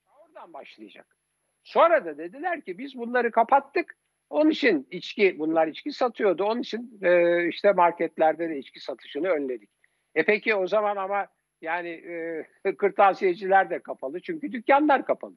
[0.07, 1.17] Oradan başlayacak.
[1.63, 3.95] Sonra da dediler ki biz bunları kapattık.
[4.29, 6.43] Onun için içki, bunlar içki satıyordu.
[6.43, 9.69] Onun için e, işte marketlerde de içki satışını önledik.
[10.15, 11.27] E peki o zaman ama
[11.61, 12.45] yani e,
[12.77, 15.35] kırtasiyeciler de kapalı çünkü dükkanlar kapalı.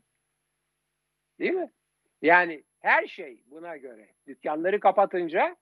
[1.38, 1.70] Değil mi?
[2.22, 4.08] Yani her şey buna göre.
[4.26, 5.56] Dükkanları kapatınca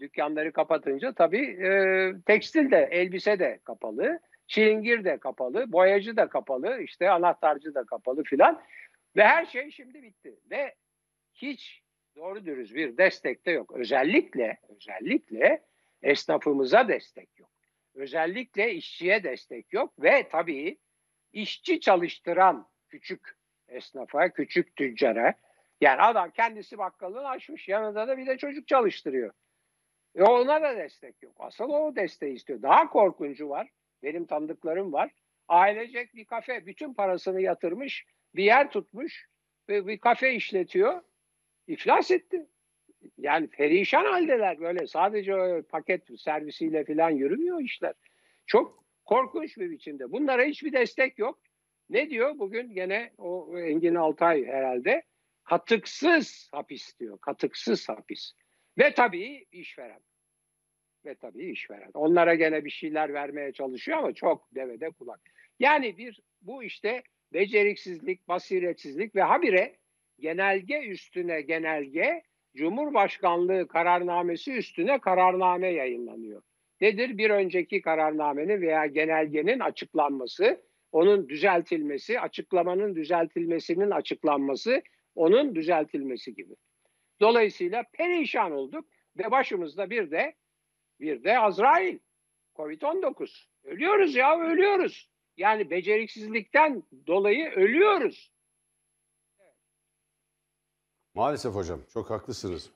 [0.00, 6.80] dükkanları kapatınca tabii e, tekstil de, elbise de kapalı, çilingir de kapalı, boyacı da kapalı,
[6.80, 8.62] işte anahtarcı da kapalı filan.
[9.16, 10.34] Ve her şey şimdi bitti.
[10.50, 10.74] Ve
[11.34, 11.82] hiç
[12.20, 13.72] doğru dürüst bir destek de yok.
[13.72, 15.64] Özellikle, özellikle
[16.02, 17.50] esnafımıza destek yok.
[17.94, 20.78] Özellikle işçiye destek yok ve tabii
[21.32, 23.36] işçi çalıştıran küçük
[23.68, 25.34] esnafa, küçük tüccara,
[25.80, 27.68] yani adam kendisi bakkalını açmış.
[27.68, 29.32] Yanında da bir de çocuk çalıştırıyor.
[30.14, 31.36] E ona da destek yok.
[31.38, 32.62] Asıl o desteği istiyor.
[32.62, 33.68] Daha korkuncu var.
[34.02, 35.10] Benim tanıdıklarım var.
[35.48, 38.06] Ailecek bir kafe bütün parasını yatırmış.
[38.34, 39.28] Bir yer tutmuş
[39.68, 41.02] ve bir kafe işletiyor.
[41.70, 42.46] İflas etti.
[43.18, 44.86] Yani perişan haldeler böyle.
[44.86, 47.94] Sadece paket servisiyle falan yürümüyor işler.
[48.46, 50.12] Çok korkunç bir biçimde.
[50.12, 51.40] Bunlara hiçbir destek yok.
[51.90, 52.38] Ne diyor?
[52.38, 55.02] Bugün gene o Engin Altay herhalde
[55.44, 57.18] katıksız hapis diyor.
[57.20, 58.32] Katıksız hapis.
[58.78, 60.00] Ve tabii işveren.
[61.04, 61.90] Ve tabii işveren.
[61.94, 65.20] Onlara gene bir şeyler vermeye çalışıyor ama çok devede kulak.
[65.58, 67.02] Yani bir bu işte
[67.32, 69.76] beceriksizlik, basiretsizlik ve habire
[70.20, 72.22] genelge üstüne genelge,
[72.56, 76.42] Cumhurbaşkanlığı kararnamesi üstüne kararname yayınlanıyor.
[76.80, 77.18] Nedir?
[77.18, 80.60] Bir önceki kararnamenin veya genelgenin açıklanması,
[80.92, 84.82] onun düzeltilmesi, açıklamanın düzeltilmesinin açıklanması,
[85.14, 86.54] onun düzeltilmesi gibi.
[87.20, 88.84] Dolayısıyla perişan olduk
[89.18, 90.34] ve başımızda bir de
[91.00, 91.98] bir de Azrail,
[92.56, 93.46] Covid-19.
[93.64, 95.08] Ölüyoruz ya ölüyoruz.
[95.36, 98.32] Yani beceriksizlikten dolayı ölüyoruz.
[101.20, 102.70] Maalesef hocam çok haklısınız.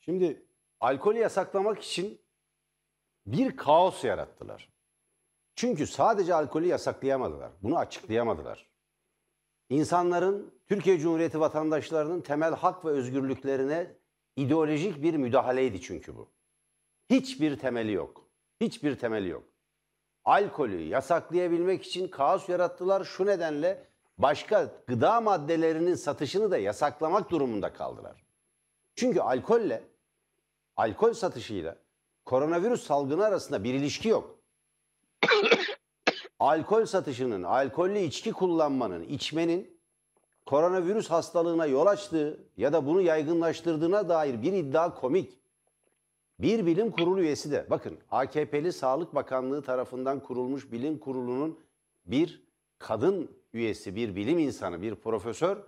[0.00, 0.42] Şimdi
[0.80, 2.20] alkolü yasaklamak için
[3.26, 4.68] bir kaos yarattılar.
[5.54, 7.52] Çünkü sadece alkolü yasaklayamadılar.
[7.62, 8.66] Bunu açıklayamadılar.
[9.68, 13.96] İnsanların, Türkiye Cumhuriyeti vatandaşlarının temel hak ve özgürlüklerine
[14.36, 16.28] ideolojik bir müdahaleydi çünkü bu.
[17.10, 18.28] Hiçbir temeli yok.
[18.60, 19.44] Hiçbir temeli yok.
[20.24, 23.04] Alkolü yasaklayabilmek için kaos yarattılar.
[23.04, 28.24] Şu nedenle başka gıda maddelerinin satışını da yasaklamak durumunda kaldılar.
[28.94, 29.82] Çünkü alkolle,
[30.76, 31.76] alkol satışıyla
[32.24, 34.38] koronavirüs salgını arasında bir ilişki yok.
[36.40, 39.80] alkol satışının, alkollü içki kullanmanın, içmenin
[40.46, 45.38] koronavirüs hastalığına yol açtığı ya da bunu yaygınlaştırdığına dair bir iddia komik.
[46.38, 51.60] Bir bilim kurulu üyesi de bakın AKP'li Sağlık Bakanlığı tarafından kurulmuş bilim kurulunun
[52.06, 52.46] bir
[52.78, 55.58] kadın üyesi, bir bilim insanı, bir profesör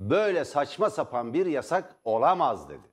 [0.00, 2.88] böyle saçma sapan bir yasak olamaz dedi.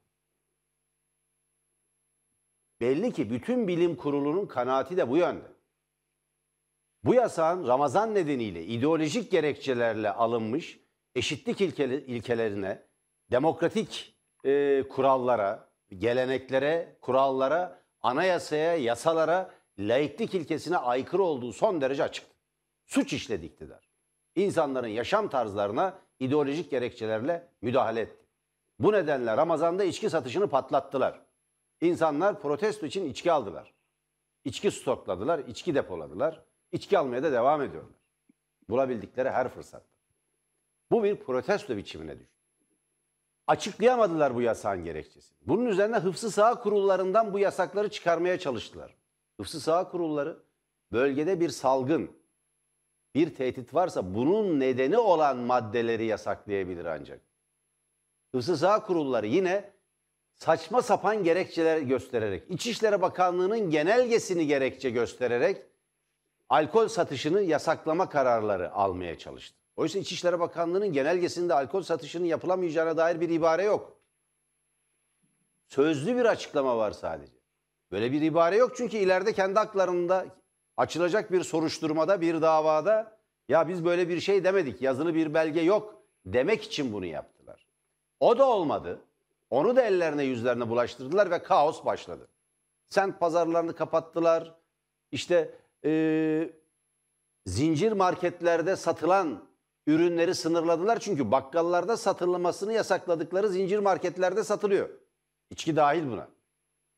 [2.82, 5.56] Belli ki bütün bilim kurulunun kanaati de bu yönde.
[7.04, 10.80] Bu yasağın Ramazan nedeniyle ideolojik gerekçelerle alınmış
[11.16, 12.84] eşitlik ilkelerine,
[13.32, 22.26] demokratik e, kurallara, geleneklere, kurallara, anayasaya, yasalara, laiklik ilkesine aykırı olduğu son derece açık.
[22.86, 23.85] Suç işledi iktidar.
[24.36, 28.26] İnsanların yaşam tarzlarına ideolojik gerekçelerle müdahale etti.
[28.80, 31.22] Bu nedenle Ramazan'da içki satışını patlattılar.
[31.82, 33.74] İnsanlar protesto için içki aldılar.
[34.46, 36.42] İçki stokladılar, içki depoladılar.
[36.72, 37.96] İçki almaya da devam ediyorlar.
[38.70, 39.96] Bulabildikleri her fırsatta.
[40.92, 42.36] Bu bir protesto biçimine düştü.
[43.48, 45.38] Açıklayamadılar bu yasağın gerekçesini.
[45.42, 48.96] Bunun üzerine hıfzı saha kurullarından bu yasakları çıkarmaya çalıştılar.
[49.38, 50.40] Hıfzı saha kurulları
[50.92, 52.12] bölgede bir salgın,
[53.16, 57.22] bir tehdit varsa bunun nedeni olan maddeleri yasaklayabilir ancak.
[58.32, 59.72] Hıfzı kurulları yine
[60.34, 65.62] saçma sapan gerekçeler göstererek, İçişleri Bakanlığı'nın genelgesini gerekçe göstererek
[66.50, 69.58] alkol satışını yasaklama kararları almaya çalıştı.
[69.76, 73.98] Oysa İçişleri Bakanlığı'nın genelgesinde alkol satışının yapılamayacağına dair bir ibare yok.
[75.68, 77.34] Sözlü bir açıklama var sadece.
[77.92, 80.26] Böyle bir ibare yok çünkü ileride kendi haklarında
[80.78, 83.18] açılacak bir soruşturmada, bir davada
[83.50, 87.68] ya biz böyle bir şey demedik, yazılı bir belge yok demek için bunu yaptılar.
[88.20, 89.02] O da olmadı.
[89.50, 92.28] Onu da ellerine yüzlerine bulaştırdılar ve kaos başladı.
[92.90, 94.56] Sen pazarlarını kapattılar.
[95.12, 96.50] İşte e,
[97.46, 99.44] zincir marketlerde satılan
[99.88, 101.00] ürünleri sınırladılar.
[101.00, 104.90] Çünkü bakkallarda satılmasını yasakladıkları zincir marketlerde satılıyor.
[105.50, 106.28] İçki dahil buna.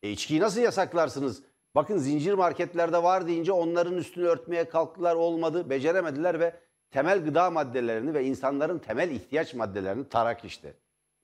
[0.04, 1.44] E içkiyi nasıl yasaklarsınız?
[1.78, 6.60] Bakın zincir marketlerde var deyince onların üstünü örtmeye kalktılar olmadı, beceremediler ve
[6.92, 10.74] temel gıda maddelerini ve insanların temel ihtiyaç maddelerini tarak işte.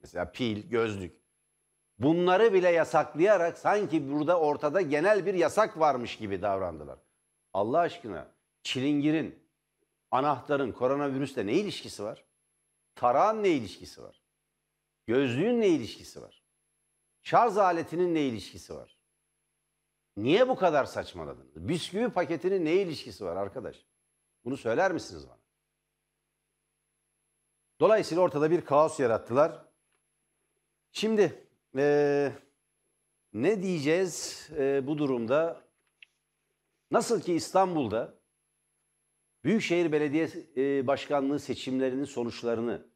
[0.00, 1.16] Mesela pil, gözlük.
[1.98, 6.98] Bunları bile yasaklayarak sanki burada ortada genel bir yasak varmış gibi davrandılar.
[7.52, 8.28] Allah aşkına
[8.62, 9.38] çilingirin,
[10.10, 12.24] anahtarın koronavirüsle ne ilişkisi var?
[12.94, 14.22] Tarağın ne ilişkisi var?
[15.06, 16.42] Gözlüğün ne ilişkisi var?
[17.22, 18.93] Şarj aletinin ne ilişkisi var?
[20.16, 21.68] Niye bu kadar saçmaladınız?
[21.68, 23.84] Bisküvi paketinin ne ilişkisi var arkadaş?
[24.44, 25.38] Bunu söyler misiniz bana?
[27.80, 29.64] Dolayısıyla ortada bir kaos yarattılar.
[30.92, 31.44] Şimdi
[31.76, 32.32] ee,
[33.32, 35.64] ne diyeceğiz e, bu durumda?
[36.90, 38.14] Nasıl ki İstanbul'da
[39.44, 42.86] Büyükşehir Belediye e, Başkanlığı seçimlerinin sonuçlarını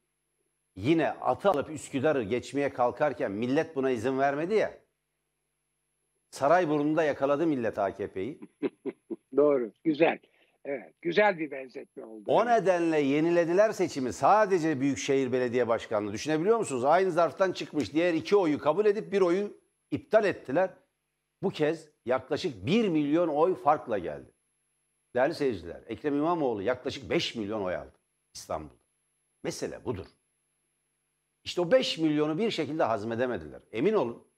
[0.75, 4.79] yine atı alıp Üsküdar'ı geçmeye kalkarken millet buna izin vermedi ya.
[6.31, 8.39] Sarayburnu'nda yakaladı millet AKP'yi.
[9.37, 10.19] Doğru, güzel.
[10.65, 12.23] Evet, güzel bir benzetme oldu.
[12.27, 14.13] O nedenle yenilediler seçimi.
[14.13, 16.13] Sadece Büyükşehir Belediye Başkanlığı.
[16.13, 16.85] Düşünebiliyor musunuz?
[16.85, 19.57] Aynı zarftan çıkmış diğer iki oyu kabul edip bir oyu
[19.91, 20.69] iptal ettiler.
[21.43, 24.31] Bu kez yaklaşık 1 milyon oy farkla geldi.
[25.15, 27.99] Değerli seyirciler, Ekrem İmamoğlu yaklaşık 5 milyon oy aldı
[28.33, 28.79] İstanbul'da.
[29.43, 30.05] Mesele budur.
[31.43, 33.61] İşte o 5 milyonu bir şekilde hazmedemediler.
[33.71, 34.28] Emin olun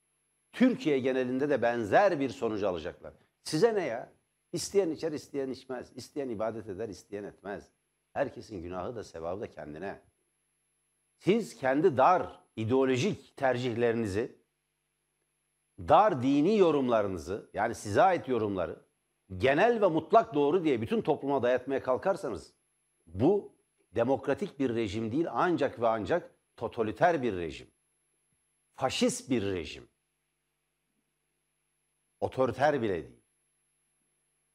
[0.52, 3.14] Türkiye genelinde de benzer bir sonucu alacaklar.
[3.44, 4.14] Size ne ya?
[4.54, 5.92] İsteyen içer, isteyen içmez.
[5.96, 7.68] İsteyen ibadet eder, isteyen etmez.
[8.14, 10.02] Herkesin günahı da sevabı da kendine.
[11.18, 14.36] siz kendi dar ideolojik tercihlerinizi,
[15.80, 18.80] dar dini yorumlarınızı yani size ait yorumları
[19.38, 22.54] genel ve mutlak doğru diye bütün topluma dayatmaya kalkarsanız
[23.06, 23.54] bu
[23.96, 27.68] demokratik bir rejim değil ancak ve ancak totaliter bir rejim.
[28.76, 29.90] Faşist bir rejim.
[32.22, 33.16] Otoriter bile değil.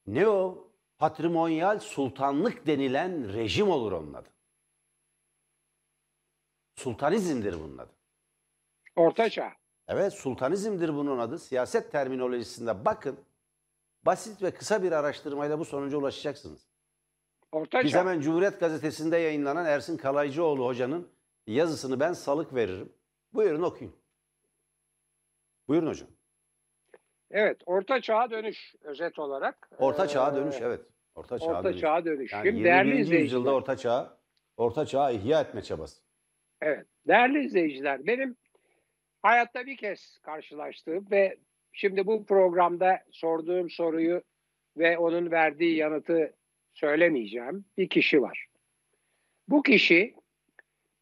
[0.07, 0.69] Ne o?
[0.99, 4.29] Patrimonyal sultanlık denilen rejim olur onun adı.
[6.75, 7.91] Sultanizmdir bunun adı.
[8.97, 9.53] Ortaçağ.
[9.89, 11.39] Evet sultanizmdir bunun adı.
[11.39, 13.19] Siyaset terminolojisinde bakın.
[14.03, 16.67] Basit ve kısa bir araştırmayla bu sonuca ulaşacaksınız.
[17.53, 17.85] Ortaçağ.
[17.87, 21.09] Biz hemen Cumhuriyet Gazetesi'nde yayınlanan Ersin Kalaycıoğlu hocanın
[21.47, 22.93] yazısını ben salık veririm.
[23.33, 23.97] Buyurun okuyun.
[25.69, 26.09] Buyurun hocam.
[27.31, 29.71] Evet, Orta Çağ'a dönüş özet olarak.
[29.79, 30.81] Orta Çağ'a Ee, dönüş evet.
[31.15, 31.81] Orta Çağ'a Orta dönüş.
[31.81, 32.33] Çağ'a dönüş.
[32.33, 32.65] Yani Şimdi 21.
[32.65, 33.55] değerli yüzyılda.
[33.55, 34.19] Orta Çağ,
[34.57, 36.03] Orta Çağ'ı ihya etme çabası.
[36.61, 38.07] Evet, değerli izleyiciler.
[38.07, 38.37] Benim
[39.23, 41.37] hayatta bir kez karşılaştığım ve
[41.73, 44.23] şimdi bu programda sorduğum soruyu
[44.77, 46.33] ve onun verdiği yanıtı
[46.75, 48.47] söylemeyeceğim bir kişi var.
[49.49, 50.15] Bu kişi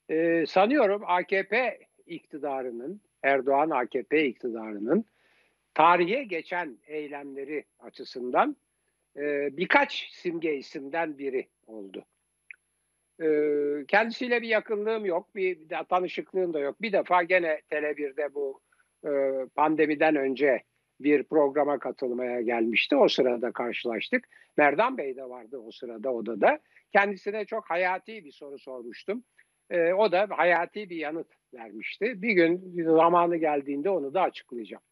[0.09, 5.05] e, sanıyorum AKP iktidarının, Erdoğan AKP iktidarının
[5.75, 8.57] tarihe geçen eylemleri açısından
[9.17, 12.05] e, birkaç simge isimden biri oldu.
[13.23, 13.27] E,
[13.89, 16.83] kendisiyle bir yakınlığım yok, bir, de tanışıklığım da yok.
[16.83, 18.61] Bir defa gene Tele1'de bu
[19.07, 19.11] e,
[19.55, 20.63] pandemiden önce
[21.01, 22.97] bir programa katılmaya gelmişti.
[22.97, 24.29] O sırada karşılaştık.
[24.57, 26.59] Merdan Bey de vardı o sırada odada.
[26.93, 29.25] Kendisine çok hayati bir soru sormuştum.
[29.71, 32.23] E, o da hayati bir yanıt vermişti.
[32.23, 34.83] Bir gün zamanı geldiğinde onu da açıklayacağım.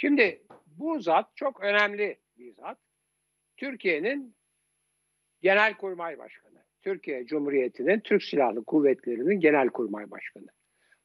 [0.00, 2.78] Şimdi bu zat çok önemli bir zat.
[3.56, 4.36] Türkiye'nin
[5.42, 6.64] Genelkurmay Başkanı.
[6.82, 10.46] Türkiye Cumhuriyeti'nin Türk Silahlı Kuvvetleri'nin Genelkurmay Başkanı.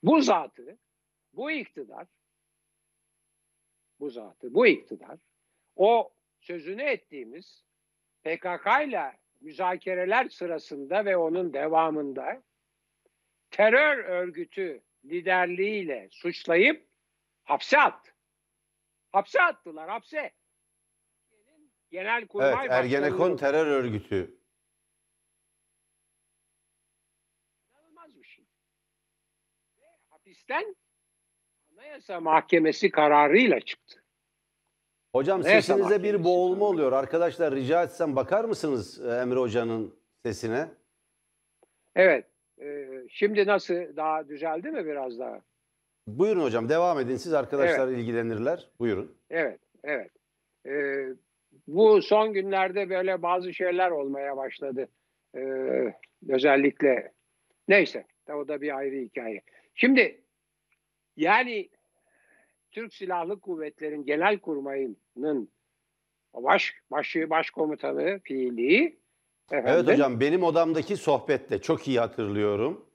[0.04, 0.78] Bu zatı,
[1.34, 2.08] bu iktidar,
[4.00, 5.20] bu zatı, bu iktidar,
[5.76, 7.64] o sözünü ettiğimiz
[8.24, 12.44] PKK ile müzakereler sırasında ve onun devamında
[13.52, 16.88] terör örgütü liderliğiyle suçlayıp
[17.44, 18.13] hapse attı.
[19.14, 20.32] Hapse attılar, hapse.
[21.92, 24.38] Genelkurmay Evet, Ergenekon Başkanlığı- terör örgütü.
[27.74, 28.46] İnanılmaz bir şey.
[29.82, 30.76] Ve hapisten
[31.74, 34.04] Anayasa Mahkemesi kararıyla çıktı.
[35.16, 36.64] Hocam Neyse sesinize bir boğulma tabii.
[36.64, 36.92] oluyor.
[36.92, 40.68] Arkadaşlar rica etsem bakar mısınız e, Emre Hoca'nın sesine?
[41.96, 42.28] Evet.
[42.62, 43.74] e, şimdi nasıl?
[43.96, 45.42] Daha düzeldi mi biraz daha?
[46.08, 47.18] Buyurun hocam devam edin.
[47.18, 48.70] Siz arkadaşlar ilgilenirler.
[48.80, 49.18] Buyurun.
[49.30, 50.12] Evet, evet.
[50.66, 51.08] Ee,
[51.68, 54.88] bu son günlerde böyle bazı şeyler olmaya başladı.
[55.36, 55.94] Ee,
[56.30, 57.12] özellikle
[57.68, 59.42] neyse o da bir ayrı hikaye.
[59.76, 60.22] Şimdi
[61.18, 61.70] yani
[62.72, 65.50] Türk Silahlı Kuvvetleri'nin genel kurmayının
[66.34, 69.04] baş, başı başkomutanı fiili
[69.52, 72.86] Evet efendim, hocam benim odamdaki sohbette çok iyi hatırlıyorum.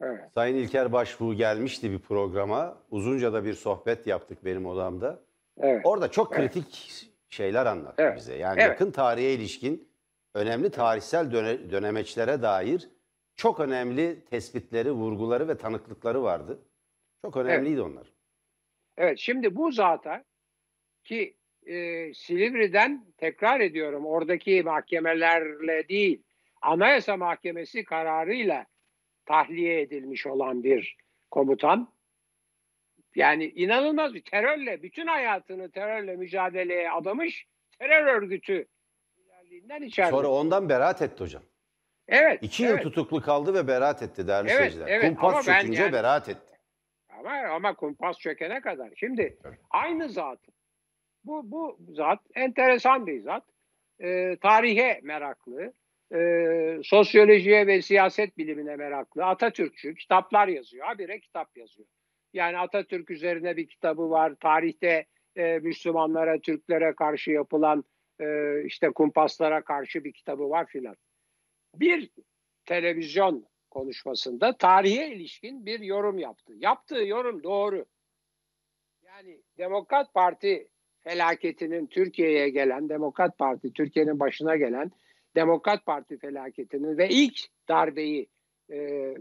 [0.00, 2.78] Evet, Sayın İlker Başbuğ gelmişti bir programa.
[2.90, 5.22] Uzunca da bir sohbet yaptık benim odamda.
[5.60, 5.80] evet.
[5.84, 6.52] Orada çok Evet.
[6.52, 8.16] kritik şeyler anlattı Evet.
[8.16, 8.34] bize.
[8.36, 8.68] Yani Evet.
[8.68, 9.88] yakın tarihe ilişkin
[10.34, 12.88] önemli tarihsel döne- dönemeçlere dair
[13.36, 16.58] çok önemli tespitleri, vurguları ve tanıklıkları vardı.
[17.24, 18.12] Çok önemliydi onlar.
[18.96, 20.24] Evet şimdi bu zata
[21.04, 21.74] ki e,
[22.14, 26.22] Silivri'den tekrar ediyorum oradaki mahkemelerle değil
[26.62, 28.66] Anayasa Mahkemesi kararıyla
[29.26, 30.96] tahliye edilmiş olan bir
[31.30, 31.92] komutan.
[33.14, 37.46] Yani inanılmaz bir terörle bütün hayatını terörle mücadeleye adamış
[37.78, 38.66] terör örgütü
[39.80, 40.10] içeride.
[40.10, 41.42] Sonra ondan beraat etti hocam.
[42.08, 42.74] evet, İki evet.
[42.84, 44.86] yıl tutuklu kaldı ve beraat etti değerli Evet, seyirciler.
[44.88, 46.56] evet, Kumpas çökünce yani- beraat etti.
[47.08, 48.90] Ama, ama kumpas çökene kadar.
[48.96, 49.58] Şimdi Evet.
[49.70, 50.38] aynı zat.
[51.24, 53.44] Bu, bu zat enteresan bir zat.
[54.00, 55.72] Ee, tarihe meraklı.
[56.14, 59.24] E, sosyolojiye ve siyaset bilimine meraklı.
[59.24, 60.86] Atatürkçü kitaplar yazıyor.
[60.86, 61.88] Habire kitap yazıyor.
[62.32, 64.34] Yani Atatürk üzerine bir kitabı var.
[64.40, 65.06] Tarihte
[65.36, 67.84] e, Müslümanlara, Türklere karşı yapılan
[68.20, 68.26] e,
[68.64, 70.96] işte kumpaslara karşı bir kitabı var filan.
[71.74, 72.10] Bir
[72.64, 76.52] televizyon konuşmasında tarihe ilişkin bir yorum yaptı.
[76.56, 77.84] Yaptığı yorum doğru.
[79.04, 80.68] Yani Demokrat Parti
[81.00, 84.90] felaketinin Türkiye'ye gelen, Demokrat Parti Türkiye'nin başına gelen
[85.36, 88.26] Demokrat Parti felaketinin ve ilk darbeyi
[88.72, 89.14] e,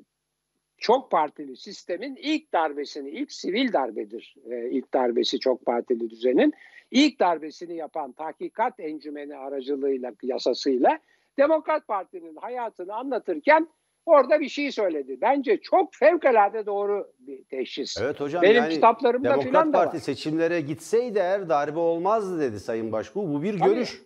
[0.77, 6.53] çok partili sistemin ilk darbesini, ilk sivil darbedir e, ilk darbesi çok partili düzenin.
[6.91, 10.99] ilk darbesini yapan tahkikat encümeni aracılığıyla, yasasıyla
[11.37, 13.67] Demokrat Parti'nin hayatını anlatırken
[14.05, 15.17] orada bir şey söyledi.
[15.21, 17.97] Bence çok fevkalade doğru bir teşhis.
[18.01, 20.01] Evet hocam Benim yani kitaplarımda Demokrat filan da Parti var.
[20.01, 23.33] seçimlere gitseydi eğer darbe olmazdı dedi Sayın Başbuğ.
[23.33, 23.69] Bu bir Tabii.
[23.69, 24.01] görüş.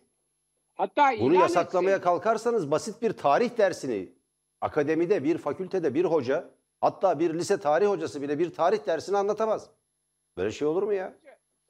[0.80, 2.04] Hatta Bunu yasaklamaya etseydi.
[2.04, 4.10] kalkarsanız basit bir tarih dersini
[4.62, 6.50] akademide bir fakültede bir hoca
[6.82, 9.70] hatta bir lise tarih hocası bile bir tarih dersini anlatamaz.
[10.38, 11.14] Böyle şey olur mu ya?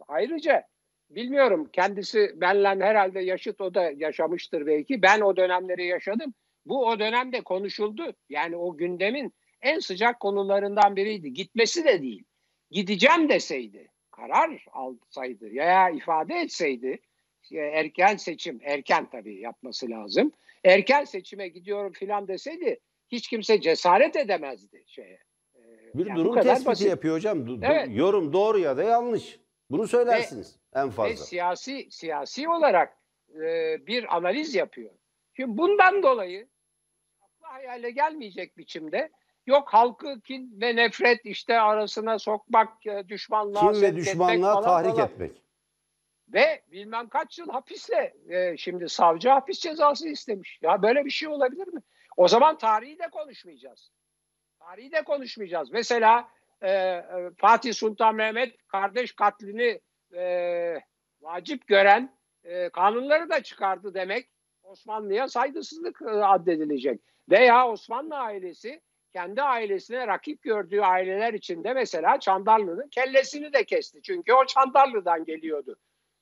[0.07, 0.64] Ayrıca
[1.10, 5.01] bilmiyorum kendisi benle herhalde yaşıt o da yaşamıştır belki.
[5.01, 6.34] Ben o dönemleri yaşadım.
[6.66, 8.14] Bu o dönemde konuşuldu.
[8.30, 11.34] Yani o gündemin en sıcak konularından biriydi.
[11.34, 12.24] Gitmesi de değil.
[12.72, 16.99] Gideceğim deseydi, karar alsaydı ya ifade etseydi
[17.51, 20.31] erken seçim, erken tabii yapması lazım.
[20.63, 22.79] Erken seçime gidiyorum filan deseydi
[23.11, 25.19] hiç kimse cesaret edemezdi şeye.
[25.55, 25.59] E,
[25.93, 26.87] Bir yani durum tespiti basit.
[26.89, 27.39] yapıyor hocam.
[27.47, 27.87] Du- Evet.
[27.91, 29.39] Yorum doğru ya da yanlış.
[29.69, 31.15] Bunu söylersiniz en ve fazla.
[31.25, 32.97] siyasi siyasi olarak
[33.35, 34.91] e, bir analiz yapıyor.
[35.35, 36.47] Şimdi bundan dolayı
[37.21, 39.09] akla hayale gelmeyecek biçimde
[39.45, 44.63] yok halkı kin ve nefret işte arasına sokmak, e, düşmanlığa sevk ve etmek düşmanlığa falan
[44.83, 45.07] tahrik falan.
[45.07, 45.43] etmek.
[46.34, 50.59] Ve bilmem kaç yıl hapisle e, şimdi savcı hapis cezası istemiş.
[50.61, 51.82] Ya böyle bir şey olabilir mi?
[52.17, 53.91] O zaman tarihi de konuşmayacağız.
[54.59, 55.71] Tarihi de konuşmayacağız.
[55.71, 56.30] Mesela
[56.61, 57.03] e, e,
[57.38, 59.80] Fatih Sultan Mehmet kardeş katlini
[60.15, 60.75] e,
[61.21, 64.30] vacip gören e, kanunları da çıkardı demek
[64.63, 67.01] Osmanlı'ya saygısızlık e, addedilecek.
[67.30, 68.82] Veya Osmanlı ailesi
[69.13, 74.01] kendi ailesine rakip gördüğü aileler içinde mesela Çandarlı'nın kellesini de kesti.
[74.01, 75.80] Çünkü o Çandarlı'dan geliyordu.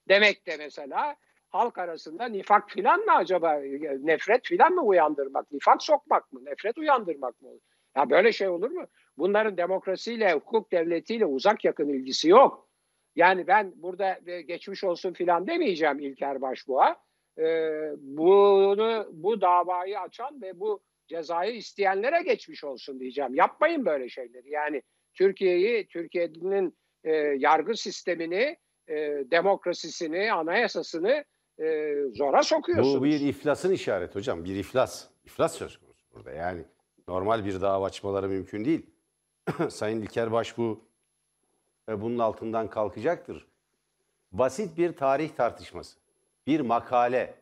[0.10, 1.16] Demek de mesela
[1.50, 3.54] halk arasında nifak filan mı acaba
[4.00, 7.50] nefret filan mı uyandırmak, nifak sokmak mı, nefret uyandırmak mı?
[7.98, 8.88] Ya böyle şey olur mu?
[9.18, 12.70] Bunların demokrasiyle, hukuk devletiyle uzak yakın ilgisi yok.
[13.16, 16.96] Yani ben burada geçmiş olsun filan demeyeceğim İlker Başbuğ'a.
[17.40, 23.36] Ee, bunu bu davayı açan ve bu cezayı isteyenlere geçmiş olsun diyeceğim.
[23.36, 24.50] Yapmayın böyle şeyleri.
[24.50, 24.82] Yani
[25.14, 28.58] Türkiye'yi, Türkiye'nin e, yargı sistemini,
[28.88, 28.96] e,
[29.32, 31.26] demokrasisini, anayasasını
[31.60, 33.00] e, zora sokuyorsunuz.
[33.00, 34.46] Bu bir iflasın işareti hocam.
[34.46, 35.08] Bir iflas.
[35.26, 36.32] İflas söz konusu burada.
[36.32, 36.66] Yani
[37.08, 38.86] normal bir dava açmaları mümkün değil.
[39.70, 40.82] Sayın İlker Başbuğ
[41.90, 43.48] e, bunun altından kalkacaktır.
[44.32, 45.98] Basit bir tarih tartışması,
[46.48, 47.36] bir makale,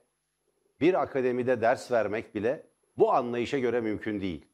[0.81, 2.63] bir akademide ders vermek bile
[2.97, 4.45] bu anlayışa göre mümkün değil.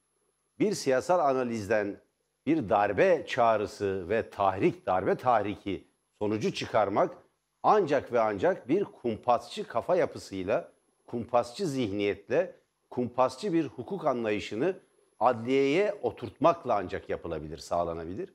[0.59, 2.01] Bir siyasal analizden
[2.45, 5.90] bir darbe çağrısı ve tahrik, darbe tahriki
[6.21, 7.17] sonucu çıkarmak
[7.63, 10.71] ancak ve ancak bir kumpasçı kafa yapısıyla,
[11.07, 12.55] kumpasçı zihniyetle,
[12.89, 14.79] kumpasçı bir hukuk anlayışını
[15.19, 18.33] adliyeye oturtmakla ancak yapılabilir, sağlanabilir.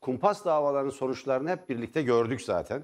[0.00, 2.82] Kumpas davalarının sonuçlarını hep birlikte gördük zaten.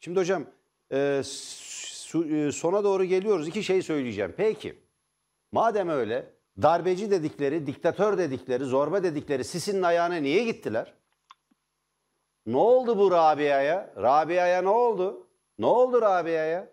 [0.00, 0.44] Şimdi hocam
[0.92, 3.48] e, su- e, sona doğru geliyoruz.
[3.48, 4.34] İki şey söyleyeceğim.
[4.36, 4.78] Peki
[5.52, 6.26] madem öyle
[6.62, 10.94] darbeci dedikleri, diktatör dedikleri, zorba dedikleri Sisi'nin ayağına niye gittiler?
[12.48, 13.94] Ne oldu bu Rabia'ya?
[13.96, 15.26] Rabia'ya ne oldu?
[15.58, 16.72] Ne oldu Rabia'ya?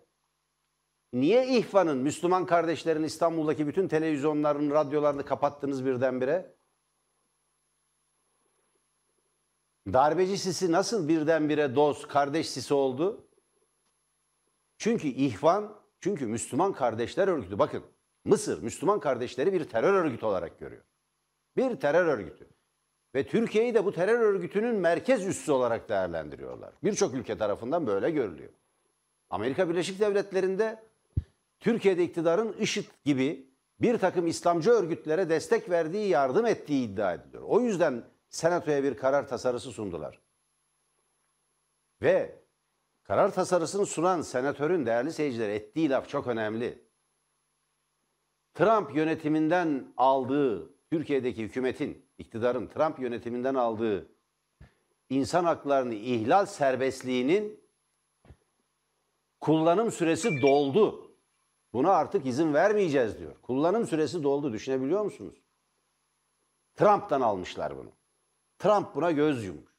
[1.12, 6.56] Niye İhvan'ın, Müslüman kardeşlerin İstanbul'daki bütün televizyonların, radyolarını kapattınız birdenbire?
[9.92, 13.28] Darbeci Sisi nasıl birdenbire dost, kardeş Sisi oldu?
[14.78, 17.84] Çünkü İhvan, çünkü Müslüman Kardeşler Örgütü, bakın
[18.24, 20.82] Mısır Müslüman kardeşleri bir terör örgütü olarak görüyor.
[21.56, 22.55] Bir terör örgütü.
[23.16, 26.72] Ve Türkiye'yi de bu terör örgütünün merkez üssü olarak değerlendiriyorlar.
[26.84, 28.52] Birçok ülke tarafından böyle görülüyor.
[29.30, 30.82] Amerika Birleşik Devletleri'nde
[31.60, 33.50] Türkiye'de iktidarın IŞİD gibi
[33.80, 37.42] bir takım İslamcı örgütlere destek verdiği, yardım ettiği iddia ediliyor.
[37.46, 40.20] O yüzden Senato'ya bir karar tasarısı sundular.
[42.02, 42.42] Ve
[43.02, 46.84] karar tasarısını sunan senatörün değerli seyirciler ettiği laf çok önemli.
[48.54, 54.08] Trump yönetiminden aldığı, Türkiye'deki hükümetin, iktidarın Trump yönetiminden aldığı
[55.10, 57.60] insan haklarını ihlal serbestliğinin
[59.40, 61.12] kullanım süresi doldu.
[61.72, 63.34] Buna artık izin vermeyeceğiz diyor.
[63.42, 65.34] Kullanım süresi doldu düşünebiliyor musunuz?
[66.74, 67.92] Trump'tan almışlar bunu.
[68.58, 69.76] Trump buna göz yummuş.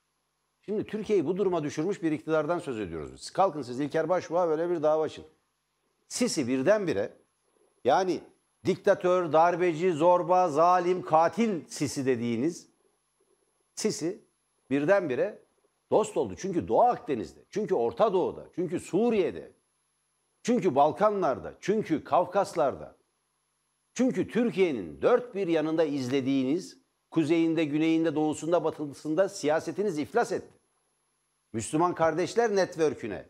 [0.61, 3.31] Şimdi Türkiye'yi bu duruma düşürmüş bir iktidardan söz ediyoruz biz.
[3.31, 5.25] Kalkın siz İlker Başbuğ'a böyle bir dava açın.
[6.07, 7.13] Sisi birdenbire
[7.83, 8.21] yani
[8.65, 12.67] diktatör, darbeci, zorba, zalim, katil Sisi dediğiniz
[13.75, 14.21] Sisi
[14.69, 15.39] birdenbire
[15.91, 16.35] dost oldu.
[16.37, 19.51] Çünkü Doğu Akdeniz'de, çünkü Orta Doğu'da, çünkü Suriye'de,
[20.43, 22.95] çünkü Balkanlar'da, çünkü Kafkaslar'da,
[23.93, 26.77] çünkü Türkiye'nin dört bir yanında izlediğiniz
[27.11, 30.53] kuzeyinde, güneyinde, doğusunda, batısında siyasetiniz iflas etti.
[31.53, 33.25] Müslüman Kardeşler Network'üne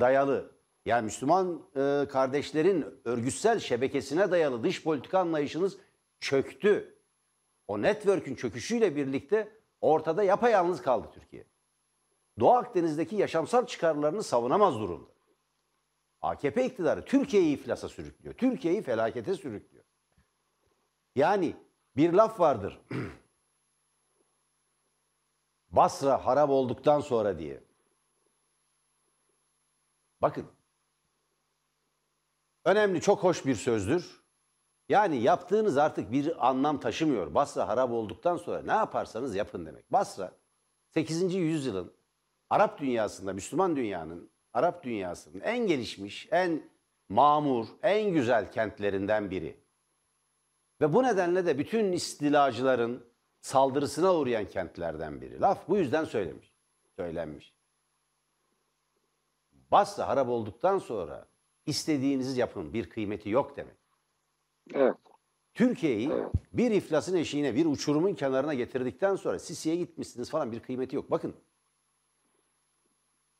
[0.00, 0.52] dayalı
[0.84, 5.78] yani Müslüman e, kardeşlerin örgütsel şebekesine dayalı dış politika anlayışınız
[6.20, 6.98] çöktü.
[7.68, 11.44] O network'ün çöküşüyle birlikte ortada yapayalnız kaldı Türkiye.
[12.40, 15.12] Doğu Akdeniz'deki yaşamsal çıkarlarını savunamaz durumda.
[16.20, 18.34] AKP iktidarı Türkiye'yi iflasa sürüklüyor.
[18.34, 19.84] Türkiye'yi felakete sürüklüyor.
[21.14, 21.56] Yani
[21.96, 22.80] bir laf vardır.
[25.70, 27.60] Basra harap olduktan sonra diye.
[30.22, 30.46] Bakın.
[32.64, 34.22] Önemli, çok hoş bir sözdür.
[34.88, 37.34] Yani yaptığınız artık bir anlam taşımıyor.
[37.34, 39.92] Basra harap olduktan sonra ne yaparsanız yapın demek.
[39.92, 40.32] Basra
[40.88, 41.34] 8.
[41.34, 41.92] yüzyılın
[42.50, 46.70] Arap dünyasında, Müslüman dünyanın, Arap dünyasının en gelişmiş, en
[47.08, 49.56] mamur, en güzel kentlerinden biri.
[50.80, 53.04] Ve bu nedenle de bütün istilacıların
[53.40, 55.40] saldırısına uğrayan kentlerden biri.
[55.40, 56.52] Laf bu yüzden söylemiş,
[56.96, 57.54] söylenmiş.
[59.70, 61.26] Basra harap olduktan sonra
[61.66, 63.74] istediğinizi yapın, bir kıymeti yok demek.
[64.74, 64.94] Evet.
[65.54, 66.10] Türkiye'yi
[66.52, 71.10] bir iflasın eşiğine, bir uçurumun kenarına getirdikten sonra Sisi'ye gitmişsiniz falan bir kıymeti yok.
[71.10, 71.34] Bakın.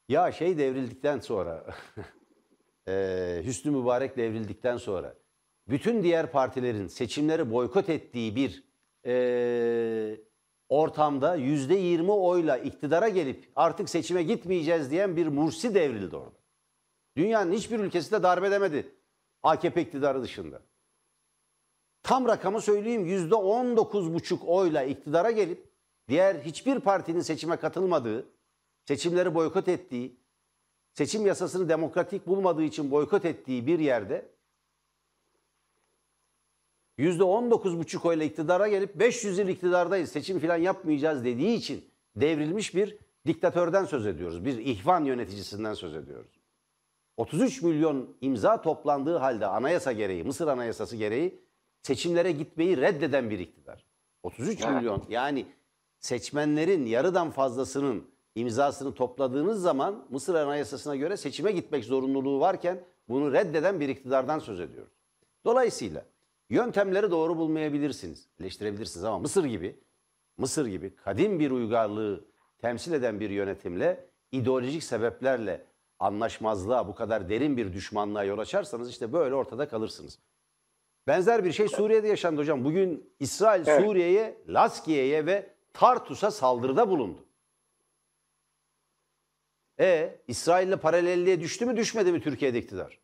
[0.08, 1.66] Ya şey devrildikten sonra,
[2.88, 5.14] eee, Hüsnü Mübarek devrildikten sonra
[5.68, 8.64] bütün diğer partilerin seçimleri boykot ettiği bir
[9.04, 10.20] eee,
[10.68, 16.41] ortamda yüzde yirmi oyla iktidara gelip artık seçime gitmeyeceğiz diyen bir Mursi devrildi orada.
[17.16, 18.94] Dünyanın hiçbir ülkesi de darbe demedi
[19.42, 20.62] AKP iktidarı dışında.
[22.02, 25.72] Tam rakamı söyleyeyim yüzde on dokuz buçuk oyla iktidara gelip
[26.08, 28.26] diğer hiçbir partinin seçime katılmadığı,
[28.84, 30.16] seçimleri boykot ettiği,
[30.94, 34.28] seçim yasasını demokratik bulmadığı için boykot ettiği bir yerde
[36.98, 41.84] yüzde on dokuz buçuk oyla iktidara gelip 500 yıl iktidardayız, seçim falan yapmayacağız dediği için
[42.16, 44.44] devrilmiş bir diktatörden söz ediyoruz.
[44.44, 46.41] Bir ihvan yöneticisinden söz ediyoruz.
[47.16, 51.40] 33 milyon imza toplandığı halde anayasa gereği, Mısır anayasası gereği
[51.82, 53.84] seçimlere gitmeyi reddeden bir iktidar.
[54.22, 54.74] 33 Evet.
[54.74, 55.46] milyon yani
[55.98, 58.04] seçmenlerin yarıdan fazlasının
[58.34, 64.60] imzasını topladığınız zaman Mısır anayasasına göre seçime gitmek zorunluluğu varken bunu reddeden bir iktidardan söz
[64.60, 64.92] ediyoruz.
[65.44, 66.04] Dolayısıyla
[66.50, 69.80] yöntemleri doğru bulmayabilirsiniz, eleştirebilirsiniz ama Mısır gibi
[70.38, 72.24] Mısır gibi kadim bir uygarlığı
[72.58, 75.64] temsil eden bir yönetimle ideolojik sebeplerle
[76.02, 80.18] anlaşmazlığa, bu kadar derin bir düşmanlığa yol açarsanız işte böyle ortada kalırsınız.
[81.06, 82.64] Benzer bir şey Suriye'de yaşandı hocam.
[82.64, 83.84] Bugün İsrail Evet.
[83.84, 87.24] Suriye'ye, Laskiye'ye ve Tartus'a saldırıda bulundu.
[89.80, 92.98] E İsrail'le paralelliğe düştü mü düşmedi mi Türkiye'de iktidar?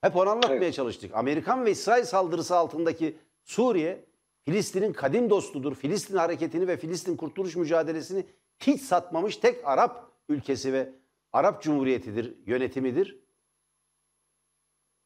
[0.00, 0.74] Hep onu anlatmaya Evet.
[0.74, 1.14] çalıştık.
[1.14, 4.04] Amerikan ve İsrail saldırısı altındaki Suriye,
[4.44, 5.74] Filistin'in kadim dostudur.
[5.74, 8.26] Filistin hareketini ve Filistin kurtuluş mücadelesini
[8.58, 10.92] hiç satmamış tek Arap ülkesi ve
[11.32, 13.18] Arap Cumhuriyeti'dir, yönetimidir.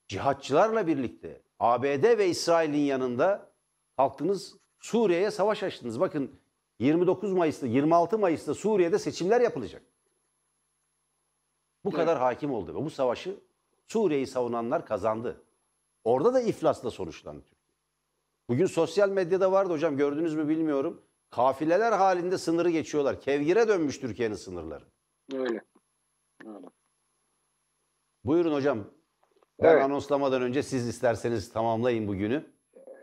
[0.09, 3.53] Cihatçılarla birlikte ABD ve İsrail'in yanında
[3.97, 6.01] kalktınız Suriye'ye savaş açtınız.
[6.01, 6.41] Bakın
[6.79, 9.83] 29 Mayıs'ta 26 Mayıs'ta Suriye'de seçimler yapılacak.
[11.85, 11.99] Bu Evet.
[11.99, 13.41] kadar hakim oldu ve bu savaşı
[13.87, 15.43] Suriye'yi savunanlar kazandı.
[16.05, 17.45] Orada da iflasla sonuçlandı.
[18.49, 21.03] Bugün sosyal medyada vardı hocam gördünüz mü bilmiyorum.
[21.31, 23.21] Kafileler halinde sınırı geçiyorlar.
[23.21, 24.85] Kevgire dönmüş Türkiye'nin sınırları.
[25.35, 25.61] Öyle.
[28.25, 28.85] Buyurun hocam.
[29.63, 29.85] Ben Evet.
[29.85, 32.45] anonslamadan önce siz isterseniz tamamlayın bugünü.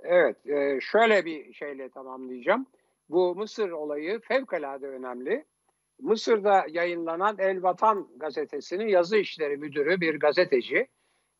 [0.03, 2.65] Evet, e, şöyle bir şeyle tamamlayacağım.
[3.09, 5.45] Bu Mısır olayı fevkalade önemli.
[5.99, 10.87] Mısır'da yayınlanan El Vatan gazetesinin yazı işleri müdürü bir gazeteci.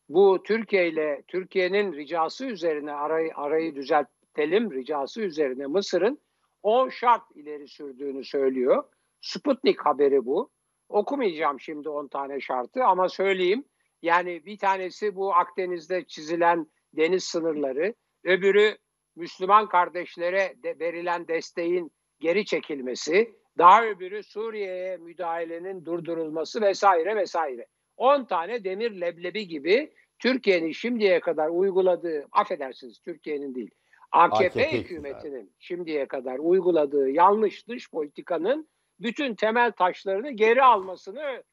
[0.10, 6.20] Bu Türkiye ile Türkiye'nin ricası üzerine arayı, arayı düzeltelim ricası üzerine Mısır'ın
[6.64, 8.84] 10 şart ileri sürdüğünü söylüyor.
[9.22, 10.50] Sputnik haberi bu.
[10.94, 13.66] Okumayacağım şimdi 10 tane şartı ama söyleyeyim.
[14.02, 18.78] Yani bir tanesi bu Akdeniz'de çizilen deniz sınırları, öbürü
[19.16, 27.66] Müslüman kardeşlere de verilen desteğin geri çekilmesi, daha öbürü Suriye'ye müdahalenin durdurulması vesaire vesaire.
[27.98, 33.72] 10 tane demir leblebi gibi Türkiye'nin şimdiye kadar uyguladığı, affedersiniz Türkiye'nin değil,
[34.12, 38.68] AKP, AKP hükümetinin şimdiye kadar uyguladığı yanlış dış politikanın
[39.00, 41.44] bütün temel taşlarını geri almasını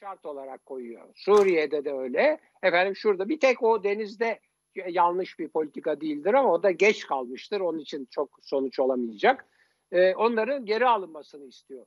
[0.00, 1.08] şart olarak koyuyor.
[1.14, 2.40] Suriye'de de öyle.
[2.62, 4.40] Efendim şurada bir tek o denizde
[4.88, 7.60] yanlış bir politika değildir ama o da geç kalmıştır.
[7.60, 9.46] Onun için çok sonuç olamayacak.
[9.92, 11.86] Ee, onların geri alınmasını istiyor.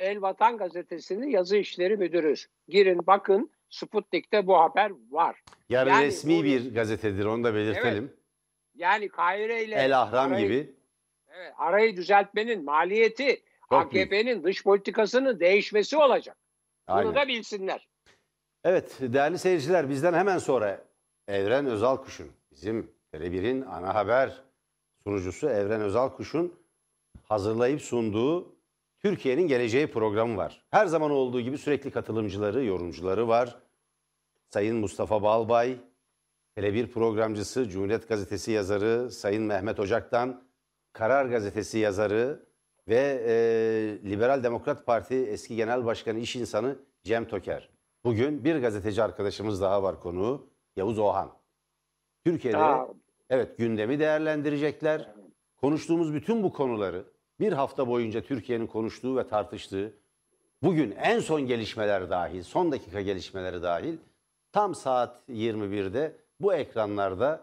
[0.00, 2.34] El Vatan Gazetesi'nin yazı işleri müdürü.
[2.68, 5.42] Girin bakın Sputnik'te bu haber var.
[5.68, 8.12] Yani, Yani resmi bu- bir gazetedir onu da belirtelim.
[8.74, 10.74] Yani Kahire ile El Ahram arayı- gibi.
[11.28, 13.42] Evet, arayı düzeltmenin maliyeti.
[13.70, 16.36] AKP'nin dış politikasının değişmesi olacak.
[16.88, 17.14] Bunu Aynen.
[17.14, 17.88] da bilsinler.
[18.64, 20.84] Evet değerli seyirciler bizden hemen sonra
[21.28, 24.42] Evren Özalkuş'un bizim Tele1'in ana haber
[25.04, 26.54] sunucusu Evren Özalkuş'un
[27.22, 28.56] hazırlayıp sunduğu
[28.98, 30.64] Türkiye'nin Geleceği programı var.
[30.70, 33.58] Her zaman olduğu gibi sürekli katılımcıları, yorumcuları var.
[34.50, 35.76] Sayın Mustafa Balbay,
[36.56, 40.44] Tele1 programcısı, Cumhuriyet Gazetesi yazarı Sayın Mehmet Ocak'tan,
[40.92, 42.46] Karar Gazetesi yazarı
[42.88, 43.34] ve e,
[44.10, 47.68] Liberal Demokrat Parti eski genel başkanı, iş insanı Cem Toker.
[48.04, 51.30] Bugün bir gazeteci arkadaşımız daha var konuğu, Yavuz Ohan.
[52.24, 52.88] Türkiye'de Aa,
[53.30, 55.14] evet gündemi değerlendirecekler.
[55.56, 57.04] Konuştuğumuz bütün bu konuları
[57.40, 59.94] bir hafta boyunca Türkiye'nin konuştuğu ve tartıştığı
[60.62, 63.96] bugün en son gelişmeler dahil, son dakika gelişmeleri dahil
[64.52, 67.40] tam saat 21'de bu ekranlarda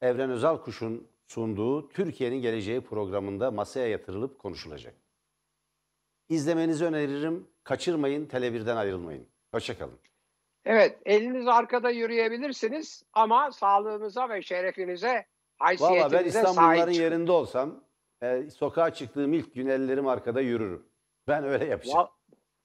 [0.00, 4.94] Evren Özalkuş'un sunduğu Türkiye'nin Geleceği programında masaya yatırılıp konuşulacak.
[6.28, 7.48] İzlemenizi öneririm.
[7.64, 9.28] Kaçırmayın, Tele1'den ayrılmayın.
[9.54, 9.98] Hoşçakalın.
[10.64, 15.24] evet, eliniz arkada yürüyebilirsiniz ama sağlığınıza ve şerefinize, Valla
[15.58, 17.84] haysiyetinize ben İstanbulluların yerinde olsam
[18.22, 20.86] e, sokağa çıktığım ilk gün ellerim arkada yürürüm.
[21.28, 21.98] Ben öyle yapacağım.
[21.98, 22.08] Va-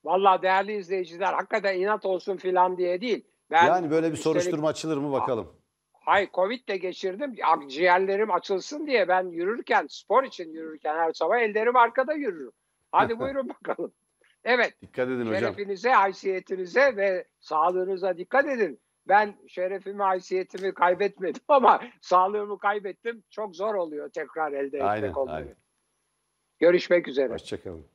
[0.04, 3.26] Vallahi değerli izleyiciler hakikaten inat olsun filan diye değil.
[3.52, 5.54] Ben yani böyle bir soruşturma açılır mı bakalım.
[6.06, 7.36] Hay Covid de geçirdim.
[7.44, 12.52] Ak- Ciğerlerim açılsın diye ben yürürken, spor için yürürken her sabah ellerim arkada yürürüm.
[12.92, 13.94] Hadi buyurun bakalım.
[14.44, 15.40] Evet, Dikkat edin hocam.
[15.40, 18.80] şerefinize, haysiyetinize ve sağlığınıza dikkat edin.
[19.08, 23.24] Ben şerefimi, haysiyetimi kaybetmedim ama sağlığımı kaybettim.
[23.30, 25.36] Çok zor oluyor tekrar elde etmek Aynen, onları.
[25.36, 25.56] aynen.
[26.60, 27.34] Görüşmek üzere.
[27.34, 27.86] Hoşçakalın.